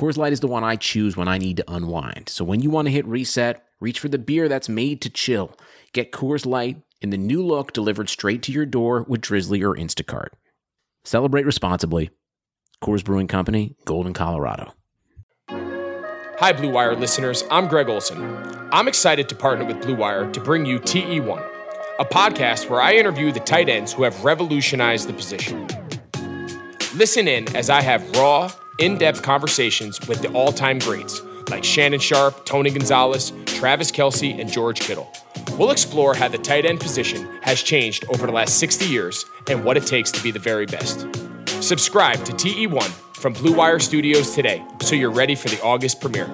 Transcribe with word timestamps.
Coors 0.00 0.16
Light 0.16 0.32
is 0.32 0.40
the 0.40 0.46
one 0.46 0.64
I 0.64 0.76
choose 0.76 1.14
when 1.14 1.28
I 1.28 1.36
need 1.36 1.58
to 1.58 1.70
unwind. 1.70 2.30
So 2.30 2.42
when 2.42 2.60
you 2.60 2.70
want 2.70 2.86
to 2.86 2.92
hit 2.92 3.04
reset, 3.04 3.62
reach 3.80 4.00
for 4.00 4.08
the 4.08 4.16
beer 4.16 4.48
that's 4.48 4.66
made 4.66 5.02
to 5.02 5.10
chill. 5.10 5.54
Get 5.92 6.10
Coors 6.10 6.46
Light 6.46 6.80
in 7.02 7.10
the 7.10 7.18
new 7.18 7.44
look 7.44 7.74
delivered 7.74 8.08
straight 8.08 8.42
to 8.44 8.52
your 8.52 8.64
door 8.64 9.04
with 9.06 9.20
Drizly 9.20 9.62
or 9.62 9.76
Instacart. 9.76 10.28
Celebrate 11.04 11.44
responsibly. 11.44 12.08
Coors 12.82 13.04
Brewing 13.04 13.26
Company, 13.26 13.76
Golden, 13.84 14.14
Colorado. 14.14 14.72
Hi, 15.50 16.54
Blue 16.54 16.70
Wire 16.72 16.96
listeners. 16.96 17.44
I'm 17.50 17.68
Greg 17.68 17.90
Olsen. 17.90 18.24
I'm 18.72 18.88
excited 18.88 19.28
to 19.28 19.34
partner 19.34 19.66
with 19.66 19.82
Blue 19.82 19.96
Wire 19.96 20.30
to 20.32 20.40
bring 20.40 20.64
you 20.64 20.80
TE1, 20.80 21.46
a 21.98 22.06
podcast 22.06 22.70
where 22.70 22.80
I 22.80 22.94
interview 22.94 23.32
the 23.32 23.40
tight 23.40 23.68
ends 23.68 23.92
who 23.92 24.04
have 24.04 24.24
revolutionized 24.24 25.10
the 25.10 25.12
position. 25.12 25.68
Listen 26.94 27.28
in 27.28 27.54
as 27.54 27.68
I 27.68 27.82
have 27.82 28.10
raw, 28.16 28.50
in 28.80 28.98
depth 28.98 29.22
conversations 29.22 30.00
with 30.08 30.22
the 30.22 30.32
all 30.32 30.52
time 30.52 30.78
greats 30.78 31.22
like 31.50 31.64
Shannon 31.64 32.00
Sharpe, 32.00 32.46
Tony 32.46 32.70
Gonzalez, 32.70 33.32
Travis 33.46 33.90
Kelce, 33.90 34.38
and 34.38 34.50
George 34.50 34.80
Kittle. 34.80 35.10
We'll 35.58 35.70
explore 35.70 36.14
how 36.14 36.28
the 36.28 36.38
tight 36.38 36.64
end 36.64 36.80
position 36.80 37.28
has 37.42 37.62
changed 37.62 38.04
over 38.08 38.26
the 38.26 38.32
last 38.32 38.58
60 38.58 38.86
years 38.86 39.24
and 39.48 39.64
what 39.64 39.76
it 39.76 39.86
takes 39.86 40.10
to 40.12 40.22
be 40.22 40.30
the 40.30 40.38
very 40.38 40.66
best. 40.66 41.06
Subscribe 41.62 42.24
to 42.24 42.32
TE1 42.32 42.88
from 43.16 43.32
Blue 43.34 43.54
Wire 43.54 43.78
Studios 43.78 44.34
today 44.34 44.64
so 44.80 44.94
you're 44.94 45.10
ready 45.10 45.34
for 45.34 45.48
the 45.48 45.60
August 45.62 46.00
premiere. 46.00 46.30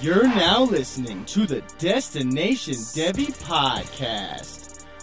You're 0.00 0.28
now 0.28 0.62
listening 0.62 1.24
to 1.26 1.44
the 1.44 1.62
Destination 1.78 2.74
Devy 2.74 3.36
podcast. 3.42 4.57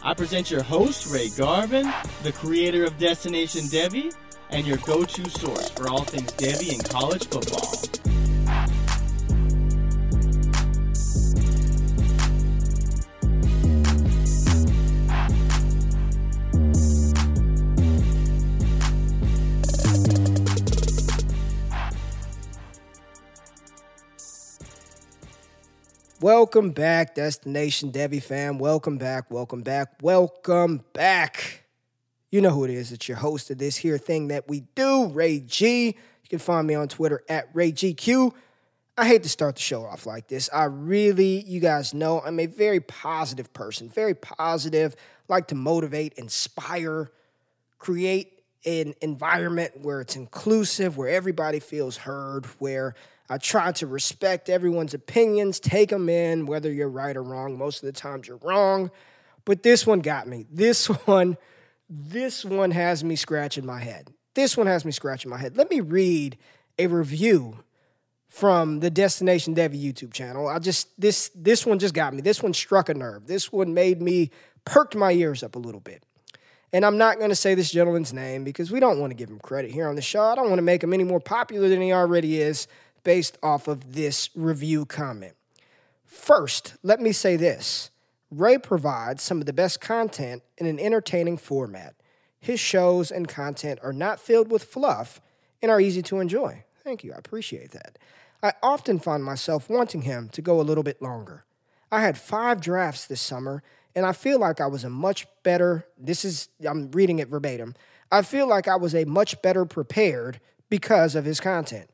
I 0.06 0.14
present 0.14 0.52
your 0.52 0.62
host, 0.62 1.12
Ray 1.12 1.30
Garvin, 1.30 1.92
the 2.22 2.32
creator 2.32 2.84
of 2.84 2.96
Destination 3.00 3.62
Devy, 3.62 4.16
and 4.52 4.68
your 4.68 4.78
go 4.78 5.04
to 5.04 5.30
source 5.32 5.70
for 5.72 5.90
all 5.90 6.04
things 6.04 6.32
Devy 6.34 6.76
and 6.76 6.88
college 6.88 7.26
football. 7.28 8.15
Welcome 26.26 26.72
back, 26.72 27.14
Destination 27.14 27.92
Devy 27.92 28.20
fam. 28.20 28.58
Welcome 28.58 28.98
back, 28.98 29.30
welcome 29.30 29.62
back, 29.62 29.90
welcome 30.02 30.84
back. 30.92 31.66
You 32.32 32.42
know 32.42 32.50
who 32.50 32.64
it 32.64 32.72
is. 32.72 32.92
It's 32.92 33.08
your 33.08 33.18
host 33.18 33.52
of 33.52 33.60
this 33.60 33.76
here 33.76 34.00
thing 34.00 34.30
that 34.30 34.48
we 34.48 34.62
do, 34.74 35.06
Ray 35.10 35.40
G. 35.42 35.86
You 35.86 36.28
can 36.28 36.40
find 36.40 36.66
me 36.66 36.74
on 36.74 36.88
Twitter 36.88 37.22
at 37.30 37.54
RayGQ. 37.54 38.34
I 38.98 39.08
hate 39.08 39.22
to 39.22 39.30
start 39.30 39.54
the 39.54 39.62
show 39.62 39.86
off 39.86 40.08
like 40.08 40.28
this. 40.28 40.50
I 40.52 40.64
really, 40.64 41.44
you 41.44 41.60
guys 41.60 41.94
know, 41.94 42.22
I'm 42.26 42.40
a 42.40 42.48
very 42.48 42.80
positive 42.80 43.54
person, 43.54 43.88
very 43.88 44.16
positive, 44.16 44.96
like 45.28 45.50
to 45.50 45.56
motivate, 45.56 46.14
inspire, 46.14 47.12
create 47.78 48.42
an 48.66 48.96
environment 49.00 49.74
where 49.84 50.02
it's 50.02 50.16
inclusive, 50.16 50.98
where 50.98 51.10
everybody 51.10 51.60
feels 51.60 51.98
heard, 51.98 52.48
where 52.58 52.96
I 53.30 53.38
try 53.38 53.72
to 53.74 53.88
respect 53.88 54.50
everyone's 54.50 54.94
opinions, 54.94 55.60
take 55.60 55.90
them 55.90 56.10
in, 56.10 56.46
whether 56.46 56.72
you're 56.72 56.90
right 56.90 57.16
or 57.16 57.24
wrong. 57.24 57.58
Most 57.58 57.82
of 57.82 57.88
the 57.88 58.00
times 58.00 58.28
you're 58.28 58.38
wrong. 58.38 58.92
But 59.46 59.64
this 59.64 59.88
one 59.88 60.00
got 60.00 60.28
me. 60.28 60.46
This 60.52 60.86
one, 61.08 61.38
this 61.90 62.46
one 62.46 62.72
has 62.72 63.04
me 63.04 63.16
scratching 63.16 63.66
my 63.66 63.80
head. 63.80 64.14
This 64.36 64.58
one 64.58 64.68
has 64.68 64.86
me 64.86 64.92
scratching 64.92 65.32
my 65.32 65.38
head. 65.38 65.58
Let 65.58 65.70
me 65.70 65.80
read 65.80 66.38
a 66.78 66.88
review 66.88 67.64
from 68.28 68.82
the 68.82 68.90
Destination 68.90 69.56
Devy 69.56 69.82
YouTube 69.82 70.12
channel. 70.12 70.48
I 70.48 70.60
just 70.60 70.90
this 71.00 71.32
this 71.34 71.66
one 71.66 71.80
just 71.80 71.94
got 71.94 72.14
me. 72.14 72.22
This 72.22 72.44
one 72.44 72.54
struck 72.54 72.90
a 72.90 72.94
nerve. 72.94 73.28
This 73.28 73.52
one 73.52 73.74
made 73.74 74.02
me 74.02 74.30
perked 74.66 74.96
my 74.96 75.14
ears 75.14 75.42
up 75.42 75.56
a 75.56 75.60
little 75.60 75.80
bit. 75.80 76.04
And 76.74 76.86
I'm 76.86 76.98
not 76.98 77.18
going 77.18 77.30
to 77.30 77.36
say 77.36 77.56
this 77.56 77.72
gentleman's 77.72 78.12
name 78.12 78.44
because 78.44 78.72
we 78.72 78.82
don't 78.82 79.00
want 79.00 79.12
to 79.12 79.16
give 79.16 79.30
him 79.30 79.40
credit 79.40 79.72
here 79.72 79.88
on 79.88 79.96
the 79.96 80.02
show. 80.02 80.24
I 80.24 80.36
don't 80.36 80.50
want 80.50 80.58
to 80.58 80.64
make 80.64 80.84
him 80.84 80.94
any 80.94 81.06
more 81.06 81.22
popular 81.22 81.70
than 81.70 81.80
he 81.82 81.94
already 81.94 82.42
is 82.42 82.68
based 83.06 83.38
off 83.42 83.70
of 83.70 83.94
this 83.94 84.30
review 84.36 84.86
comment. 84.86 85.36
First, 86.06 86.76
let 86.84 87.00
me 87.00 87.14
say 87.14 87.38
this 87.38 87.92
Ray 88.30 88.58
provides 88.58 89.24
some 89.24 89.40
of 89.40 89.46
the 89.46 89.54
best 89.54 89.80
content 89.80 90.44
in 90.58 90.66
an 90.66 90.80
entertaining 90.80 91.38
format. 91.38 91.96
His 92.40 92.60
shows 92.60 93.12
and 93.12 93.30
content 93.30 93.80
are 93.82 93.94
not 93.94 94.20
filled 94.20 94.52
with 94.52 94.66
fluff 94.66 95.22
and 95.62 95.72
are 95.72 95.80
easy 95.80 96.02
to 96.04 96.20
enjoy. 96.20 96.66
Thank 96.84 97.04
you, 97.04 97.14
I 97.14 97.18
appreciate 97.18 97.72
that. 97.72 97.98
I 98.44 98.54
often 98.62 99.00
find 99.00 99.24
myself 99.24 99.70
wanting 99.70 100.02
him 100.02 100.30
to 100.30 100.42
go 100.42 100.60
a 100.60 100.64
little 100.64 100.84
bit 100.84 101.02
longer. 101.02 101.46
I 101.92 102.02
had 102.02 102.18
five 102.18 102.62
drafts 102.62 103.08
this 103.08 103.22
summer, 103.22 103.64
and 103.96 104.06
I 104.06 104.12
feel 104.12 104.40
like 104.40 104.60
I 104.60 104.68
was 104.68 104.84
a 104.84 104.90
much 104.90 105.26
better, 105.44 105.86
this 105.98 106.26
is, 106.26 106.50
I'm 106.68 106.92
reading 106.92 107.20
it 107.20 107.30
verbatim. 107.30 107.74
I 108.12 108.22
feel 108.22 108.48
like 108.48 108.68
I 108.68 108.76
was 108.76 108.94
a 108.94 109.06
much 109.06 109.42
better 109.42 109.66
prepared 109.66 110.40
because 110.70 111.16
of 111.16 111.26
his 111.26 111.40
content. 111.40 111.90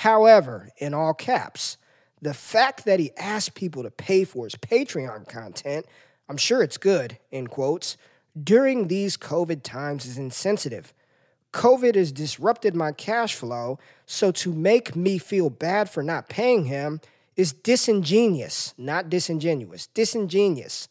However, 0.00 0.70
in 0.78 0.94
all 0.94 1.12
caps, 1.12 1.76
the 2.22 2.32
fact 2.32 2.86
that 2.86 3.00
he 3.00 3.10
asked 3.18 3.54
people 3.54 3.82
to 3.82 3.90
pay 3.90 4.24
for 4.24 4.44
his 4.44 4.54
Patreon 4.54 5.28
content, 5.28 5.84
I'm 6.26 6.38
sure 6.38 6.62
it's 6.62 6.78
good, 6.78 7.18
in 7.30 7.48
quotes, 7.48 7.98
during 8.42 8.88
these 8.88 9.18
COVID 9.18 9.62
times 9.62 10.06
is 10.06 10.16
insensitive. 10.16 10.94
COVID 11.52 11.96
has 11.96 12.12
disrupted 12.12 12.74
my 12.74 12.92
cash 12.92 13.34
flow, 13.34 13.78
so 14.06 14.32
to 14.32 14.54
make 14.54 14.96
me 14.96 15.18
feel 15.18 15.50
bad 15.50 15.90
for 15.90 16.02
not 16.02 16.30
paying 16.30 16.64
him 16.64 17.02
is 17.36 17.52
disingenuous, 17.52 18.72
not 18.78 19.10
disingenuous, 19.10 19.88
disingenuous. 19.88 20.88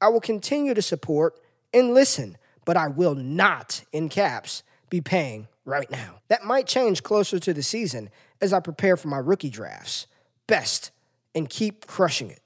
I 0.00 0.08
will 0.08 0.20
continue 0.20 0.74
to 0.74 0.82
support 0.82 1.38
and 1.72 1.94
listen, 1.94 2.36
but 2.64 2.76
I 2.76 2.88
will 2.88 3.14
not, 3.14 3.84
in 3.92 4.08
caps, 4.08 4.64
be 4.90 5.00
paying 5.00 5.46
right 5.64 5.90
now. 5.92 6.22
That 6.26 6.44
might 6.44 6.66
change 6.66 7.04
closer 7.04 7.38
to 7.38 7.54
the 7.54 7.62
season 7.62 8.10
as 8.40 8.52
I 8.52 8.60
prepare 8.60 8.96
for 8.96 9.08
my 9.08 9.18
rookie 9.18 9.50
drafts. 9.50 10.06
Best 10.46 10.90
and 11.34 11.48
keep 11.48 11.86
crushing 11.86 12.30
it. 12.30 12.40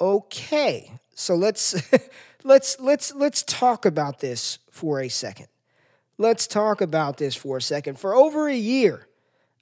Okay, 0.00 0.92
so 1.14 1.34
let's 1.34 1.74
let's 2.44 2.78
let's 2.80 3.14
let's 3.14 3.42
talk 3.42 3.84
about 3.84 4.20
this 4.20 4.58
for 4.70 5.00
a 5.00 5.08
second. 5.08 5.48
Let's 6.18 6.46
talk 6.46 6.80
about 6.80 7.16
this 7.16 7.34
for 7.34 7.58
a 7.58 7.62
second. 7.62 7.98
For 7.98 8.14
over 8.14 8.48
a 8.48 8.56
year, 8.56 9.06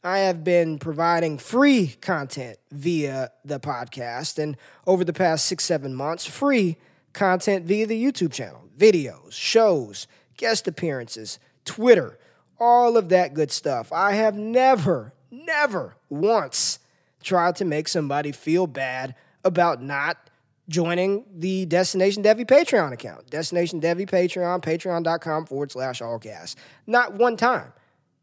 I 0.03 0.19
have 0.19 0.45
been 0.45 0.79
providing 0.79 1.39
free 1.39 1.97
content 2.01 2.59
via 2.71 3.31
the 3.45 3.61
podcast, 3.61 4.39
and 4.39 4.57
over 4.87 5.05
the 5.05 5.13
past 5.13 5.47
six, 5.47 5.65
seven 5.65 5.95
months, 5.95 6.25
free 6.25 6.77
content 7.13 7.67
via 7.67 7.87
the 7.87 8.03
YouTube 8.03 8.33
channel, 8.33 8.65
videos, 8.77 9.33
shows, 9.33 10.07
guest 10.37 10.69
appearances, 10.69 11.39
Twitter, 11.65 12.19
all 12.59 12.97
of 12.97 13.09
that 13.11 13.35
good 13.35 13.51
stuff. 13.51 13.93
I 13.93 14.13
have 14.13 14.37
never, 14.37 15.13
never 15.31 15.97
once 16.09 16.79
tried 17.23 17.57
to 17.57 17.65
make 17.65 17.89
somebody 17.89 18.33
feel 18.33 18.67
bad 18.67 19.15
about 19.45 19.83
not 19.83 20.31
joining 20.69 21.25
the 21.35 21.65
Destination 21.67 22.23
Devy 22.23 22.47
Patreon 22.47 22.93
account. 22.93 23.31
Destination 23.31 23.81
Devy 23.81 24.09
Patreon, 24.09 24.63
patreon.com 24.63 25.47
forward 25.47 25.73
slash 25.73 26.03
all 26.03 26.19
gas. 26.19 26.57
Not 26.87 27.15
one 27.15 27.37
time. 27.37 27.73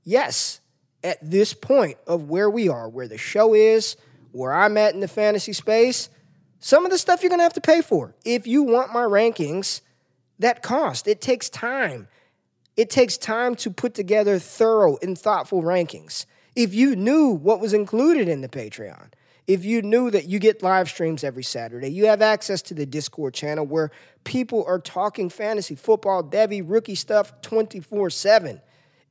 Yes, 0.03 0.59
at 1.03 1.17
this 1.21 1.53
point 1.53 1.97
of 2.05 2.29
where 2.29 2.49
we 2.49 2.69
are, 2.69 2.88
where 2.88 3.07
the 3.07 3.17
show 3.17 3.53
is, 3.53 3.97
where 4.31 4.53
I'm 4.53 4.77
at 4.77 4.93
in 4.93 4.99
the 4.99 5.07
fantasy 5.07 5.53
space, 5.53 6.09
some 6.59 6.85
of 6.85 6.91
the 6.91 6.97
stuff 6.97 7.21
you're 7.21 7.29
going 7.29 7.39
to 7.39 7.43
have 7.43 7.53
to 7.53 7.61
pay 7.61 7.81
for. 7.81 8.15
If 8.23 8.47
you 8.47 8.63
want 8.63 8.93
my 8.93 9.03
rankings, 9.03 9.81
that 10.39 10.61
cost. 10.61 11.07
It 11.07 11.21
takes 11.21 11.49
time. 11.49 12.07
It 12.77 12.89
takes 12.89 13.18
time 13.18 13.56
to 13.56 13.72
put 13.72 13.94
together 13.94 14.38
thorough 14.38 14.98
and 15.01 15.18
thoughtful 15.18 15.63
rankings. 15.63 16.25
If 16.56 16.74
you 16.74 16.95
knew 16.95 17.30
what 17.30 17.60
was 17.60 17.74
included 17.74 18.27
in 18.27 18.42
the 18.42 18.50
Patreon, 18.50 19.12
if 19.48 19.63
you 19.63 19.81
knew 19.81 20.10
that 20.12 20.25
you 20.25 20.39
get 20.39 20.63
live 20.63 20.89
streams 20.89 21.24
every 21.24 21.44
Saturday, 21.44 21.89
you 21.89 22.07
have 22.07 22.22
access 22.22 22.62
to 22.63 22.74
the 22.74 22.86
Discord 22.86 23.33
channel 23.33 23.66
where 23.66 23.92
people 24.24 24.66
are 24.66 24.80
talking 24.80 25.30
fantasy 25.30 25.75
football, 25.75 26.24
Devy, 26.24 26.63
rookie 26.66 26.95
stuff 26.95 27.42
24 27.42 28.10
7. 28.10 28.62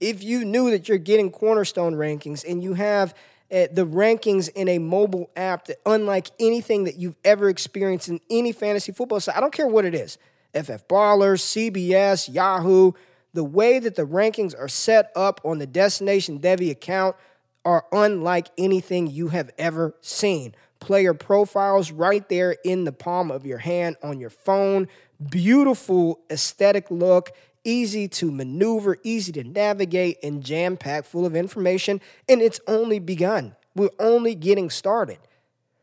if 0.01 0.23
you 0.23 0.45
knew 0.45 0.71
that 0.71 0.89
you're 0.89 0.99
getting 0.99 1.31
cornerstone 1.31 1.95
rankings 1.95 2.45
and 2.49 2.63
you 2.63 2.75
have 2.75 3.15
uh, 3.53 3.69
the 3.71 3.87
rankings 3.87 4.49
in 4.51 4.69
a 4.69 4.79
mobile 4.79 5.31
app 5.37 5.67
that 5.67 5.79
unlike 5.87 6.31
anything 6.41 6.85
that 6.85 6.97
you've 6.97 7.17
ever 7.25 7.49
experienced 7.49 8.09
in 8.09 8.21
any 8.29 8.51
fantasy 8.51 8.91
football 8.91 9.21
site, 9.21 9.37
I 9.37 9.41
don't 9.41 9.53
care 9.53 9.69
what 9.69 9.85
it 9.85 9.95
is 9.95 10.19
FF 10.55 10.89
Ballers, 10.89 11.43
CBS, 11.43 12.33
Yahoo, 12.33 12.93
the 13.35 13.45
way 13.45 13.79
that 13.79 13.97
the 13.97 14.07
rankings 14.07 14.59
are 14.59 14.69
set 14.69 15.11
up 15.15 15.41
on 15.45 15.59
the 15.59 15.67
Destination 15.67 16.39
Devy 16.39 16.71
account 16.71 17.17
are 17.65 17.85
unlike 17.93 18.49
anything 18.57 19.09
you 19.09 19.29
have 19.29 19.51
ever 19.59 19.95
seen. 20.01 20.55
Player 20.81 21.15
profiles 21.15 21.91
right 21.91 22.27
there 22.29 22.57
in 22.65 22.85
the 22.85 22.93
palm 22.93 23.31
of 23.31 23.45
your 23.45 23.59
hand 23.59 23.97
on 24.03 24.21
your 24.21 24.31
phone. 24.31 24.89
Beautiful 25.31 26.21
aesthetic 26.31 26.91
look, 26.91 27.33
easy 27.65 28.07
to 28.09 28.31
maneuver, 28.31 28.99
easy 29.03 29.33
to 29.33 29.45
navigate, 29.45 30.19
and 30.23 30.45
jam 30.45 30.77
packed 30.77 31.07
full 31.07 31.27
of 31.27 31.35
information. 31.35 32.01
And 32.29 32.41
it's 32.41 32.61
only 32.67 32.99
begun. 32.99 33.57
We're 33.75 33.91
only 33.99 34.35
getting 34.35 34.71
started. 34.71 35.19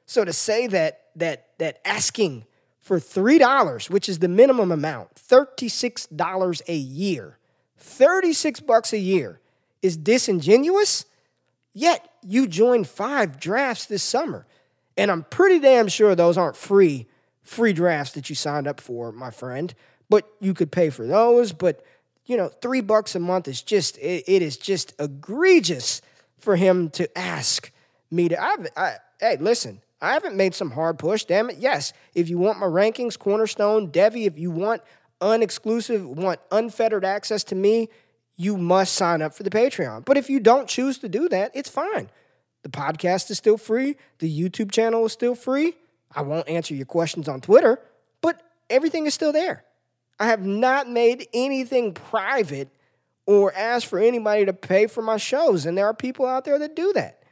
So 0.05 0.23
to 0.23 0.33
say 0.33 0.67
that 0.67 1.05
that 1.15 1.47
that 1.57 1.79
asking 1.83 2.45
for 2.79 2.99
$3, 2.99 3.89
which 3.89 4.09
is 4.09 4.19
the 4.19 4.27
minimum 4.27 4.71
amount, 4.71 5.15
$36 5.15 6.61
a 6.67 6.75
year, 6.75 7.37
36 7.81 8.59
bucks 8.61 8.93
a 8.93 8.97
year 8.97 9.39
is 9.81 9.97
disingenuous, 9.97 11.05
yet 11.73 12.09
you 12.21 12.47
joined 12.47 12.87
five 12.87 13.39
drafts 13.39 13.85
this 13.85 14.03
summer. 14.03 14.45
And 14.97 15.09
I'm 15.09 15.23
pretty 15.23 15.59
damn 15.59 15.87
sure 15.87 16.15
those 16.15 16.37
aren't 16.37 16.55
free 16.55 17.07
free 17.43 17.73
drafts 17.73 18.13
that 18.13 18.29
you 18.29 18.35
signed 18.35 18.67
up 18.67 18.79
for, 18.79 19.11
my 19.11 19.31
friend. 19.31 19.73
But 20.09 20.31
you 20.39 20.53
could 20.53 20.71
pay 20.71 20.89
for 20.89 21.05
those, 21.07 21.51
but 21.51 21.83
you 22.25 22.37
know, 22.37 22.49
3 22.49 22.81
bucks 22.81 23.15
a 23.15 23.19
month 23.19 23.47
is 23.47 23.61
just 23.61 23.97
it, 23.97 24.23
it 24.27 24.41
is 24.41 24.57
just 24.57 24.93
egregious 24.99 26.01
for 26.37 26.55
him 26.55 26.89
to 26.91 27.17
ask 27.17 27.71
me 28.11 28.29
to 28.29 28.41
I've, 28.41 28.67
I 28.77 28.95
hey, 29.19 29.37
listen, 29.37 29.81
I 30.01 30.13
haven't 30.13 30.35
made 30.35 30.53
some 30.53 30.71
hard 30.71 30.99
push, 30.99 31.25
damn 31.25 31.49
it. 31.49 31.57
Yes, 31.57 31.93
if 32.13 32.29
you 32.29 32.37
want 32.37 32.59
my 32.59 32.67
rankings, 32.67 33.17
Cornerstone, 33.17 33.91
Devi, 33.91 34.25
if 34.25 34.37
you 34.37 34.51
want 34.51 34.81
unexclusive, 35.21 36.05
want 36.05 36.39
unfettered 36.51 37.05
access 37.05 37.43
to 37.45 37.55
me, 37.55 37.89
you 38.35 38.57
must 38.57 38.93
sign 38.95 39.21
up 39.21 39.33
for 39.33 39.43
the 39.43 39.49
Patreon. 39.49 40.03
But 40.05 40.17
if 40.17 40.29
you 40.29 40.39
don't 40.39 40.67
choose 40.67 40.97
to 40.99 41.09
do 41.09 41.29
that, 41.29 41.51
it's 41.53 41.69
fine. 41.69 42.09
The 42.63 42.69
podcast 42.69 43.29
is 43.31 43.37
still 43.37 43.57
free, 43.57 43.95
the 44.19 44.29
YouTube 44.29 44.71
channel 44.71 45.05
is 45.05 45.13
still 45.13 45.35
free. 45.35 45.75
I 46.13 46.21
won't 46.21 46.49
answer 46.49 46.73
your 46.73 46.85
questions 46.85 47.27
on 47.27 47.41
Twitter, 47.41 47.79
but 48.21 48.41
everything 48.69 49.05
is 49.05 49.13
still 49.13 49.31
there. 49.31 49.63
I 50.19 50.27
have 50.27 50.45
not 50.45 50.89
made 50.89 51.27
anything 51.33 51.93
private 51.93 52.69
or 53.25 53.53
asked 53.55 53.87
for 53.87 53.97
anybody 53.97 54.45
to 54.45 54.53
pay 54.53 54.87
for 54.87 55.01
my 55.01 55.17
shows, 55.17 55.65
and 55.65 55.77
there 55.77 55.85
are 55.85 55.93
people 55.93 56.25
out 56.25 56.45
there 56.45 56.59
that 56.59 56.75
do 56.75 56.91
that. 56.93 57.23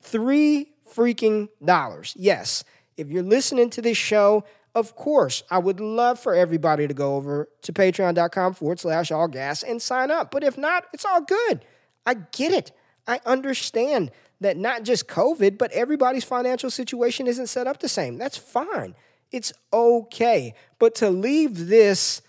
Three 0.00 0.72
freaking 0.92 1.48
dollars. 1.64 2.14
Yes, 2.16 2.64
if 2.96 3.08
you're 3.08 3.22
listening 3.22 3.70
to 3.70 3.82
this 3.82 3.96
show 3.96 4.44
of 4.76 4.94
course, 4.94 5.42
I 5.50 5.56
would 5.56 5.80
love 5.80 6.20
for 6.20 6.34
everybody 6.34 6.86
to 6.86 6.92
go 6.92 7.16
over 7.16 7.48
to 7.62 7.72
patreon.com 7.72 8.52
forward 8.52 8.78
slash 8.78 9.10
all 9.10 9.26
gas 9.26 9.62
and 9.62 9.80
sign 9.80 10.10
up. 10.10 10.30
But 10.30 10.44
if 10.44 10.58
not, 10.58 10.84
it's 10.92 11.06
all 11.06 11.22
good. 11.22 11.64
I 12.04 12.12
get 12.12 12.52
it. 12.52 12.72
I 13.08 13.20
understand 13.24 14.10
that 14.42 14.58
not 14.58 14.82
just 14.82 15.08
COVID, 15.08 15.56
but 15.56 15.72
everybody's 15.72 16.24
financial 16.24 16.70
situation 16.70 17.26
isn't 17.26 17.46
set 17.46 17.66
up 17.66 17.80
the 17.80 17.88
same. 17.88 18.18
That's 18.18 18.36
fine. 18.36 18.94
It's 19.32 19.50
okay. 19.72 20.52
But 20.78 20.94
to 20.96 21.08
leave 21.08 21.68
this 21.68 22.20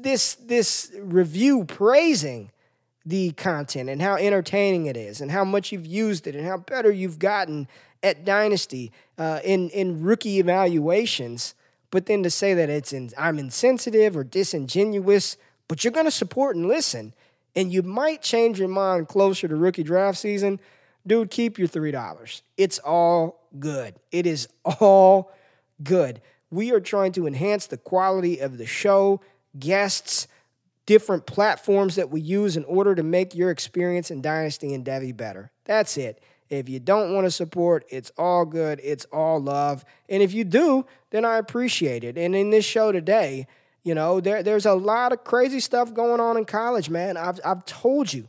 this 0.00 0.34
this 0.34 0.92
review 1.00 1.64
praising 1.64 2.50
the 3.06 3.30
content 3.32 3.88
and 3.88 4.02
how 4.02 4.16
entertaining 4.16 4.84
it 4.84 4.96
is 4.96 5.22
and 5.22 5.30
how 5.30 5.42
much 5.42 5.72
you've 5.72 5.86
used 5.86 6.26
it 6.26 6.36
and 6.36 6.46
how 6.46 6.58
better 6.58 6.92
you've 6.92 7.18
gotten 7.18 7.66
at 8.02 8.24
Dynasty 8.24 8.92
uh, 9.18 9.40
in 9.44 9.70
in 9.70 10.02
rookie 10.02 10.38
evaluations, 10.38 11.54
but 11.90 12.06
then 12.06 12.22
to 12.22 12.30
say 12.30 12.54
that 12.54 12.70
it's 12.70 12.92
in, 12.92 13.10
I'm 13.16 13.38
insensitive 13.38 14.16
or 14.16 14.24
disingenuous, 14.24 15.36
but 15.66 15.84
you're 15.84 15.92
going 15.92 16.06
to 16.06 16.10
support 16.10 16.56
and 16.56 16.68
listen, 16.68 17.14
and 17.56 17.72
you 17.72 17.82
might 17.82 18.22
change 18.22 18.58
your 18.58 18.68
mind 18.68 19.08
closer 19.08 19.48
to 19.48 19.56
rookie 19.56 19.82
draft 19.82 20.18
season, 20.18 20.60
dude. 21.06 21.30
Keep 21.30 21.58
your 21.58 21.68
three 21.68 21.90
dollars. 21.90 22.42
It's 22.56 22.78
all 22.78 23.48
good. 23.58 23.96
It 24.12 24.26
is 24.26 24.48
all 24.80 25.32
good. 25.82 26.20
We 26.50 26.72
are 26.72 26.80
trying 26.80 27.12
to 27.12 27.26
enhance 27.26 27.66
the 27.66 27.76
quality 27.76 28.38
of 28.38 28.58
the 28.58 28.66
show, 28.66 29.20
guests, 29.58 30.28
different 30.86 31.26
platforms 31.26 31.96
that 31.96 32.08
we 32.08 32.20
use 32.20 32.56
in 32.56 32.64
order 32.64 32.94
to 32.94 33.02
make 33.02 33.34
your 33.34 33.50
experience 33.50 34.10
in 34.10 34.22
Dynasty 34.22 34.72
and 34.72 34.84
Devy 34.84 35.14
better. 35.14 35.50
That's 35.64 35.98
it. 35.98 36.22
If 36.50 36.68
you 36.68 36.80
don't 36.80 37.14
want 37.14 37.26
to 37.26 37.30
support, 37.30 37.84
it's 37.90 38.10
all 38.16 38.44
good. 38.44 38.80
It's 38.82 39.04
all 39.06 39.40
love. 39.40 39.84
And 40.08 40.22
if 40.22 40.32
you 40.32 40.44
do, 40.44 40.86
then 41.10 41.24
I 41.24 41.36
appreciate 41.36 42.04
it. 42.04 42.16
And 42.16 42.34
in 42.34 42.50
this 42.50 42.64
show 42.64 42.90
today, 42.92 43.46
you 43.82 43.94
know, 43.94 44.20
there, 44.20 44.42
there's 44.42 44.66
a 44.66 44.74
lot 44.74 45.12
of 45.12 45.24
crazy 45.24 45.60
stuff 45.60 45.92
going 45.92 46.20
on 46.20 46.36
in 46.36 46.44
college, 46.44 46.90
man. 46.90 47.16
I've, 47.16 47.40
I've 47.44 47.64
told 47.64 48.12
you, 48.12 48.28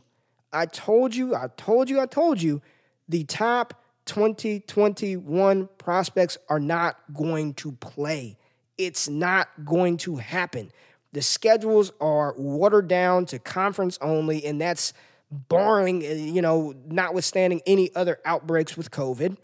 I 0.52 0.66
told 0.66 1.14
you, 1.14 1.34
I 1.34 1.48
told 1.56 1.88
you, 1.88 2.00
I 2.00 2.06
told 2.06 2.42
you, 2.42 2.60
the 3.08 3.24
top 3.24 3.82
2021 4.06 5.68
prospects 5.78 6.38
are 6.48 6.60
not 6.60 6.96
going 7.12 7.54
to 7.54 7.72
play. 7.72 8.36
It's 8.78 9.08
not 9.08 9.48
going 9.64 9.98
to 9.98 10.16
happen. 10.16 10.72
The 11.12 11.22
schedules 11.22 11.92
are 12.00 12.34
watered 12.36 12.88
down 12.88 13.26
to 13.26 13.38
conference 13.38 13.98
only, 14.00 14.44
and 14.44 14.60
that's 14.60 14.92
barring, 15.30 16.04
uh, 16.04 16.10
you 16.10 16.42
know, 16.42 16.74
notwithstanding 16.86 17.60
any 17.66 17.94
other 17.94 18.18
outbreaks 18.24 18.76
with 18.76 18.90
COVID, 18.90 19.36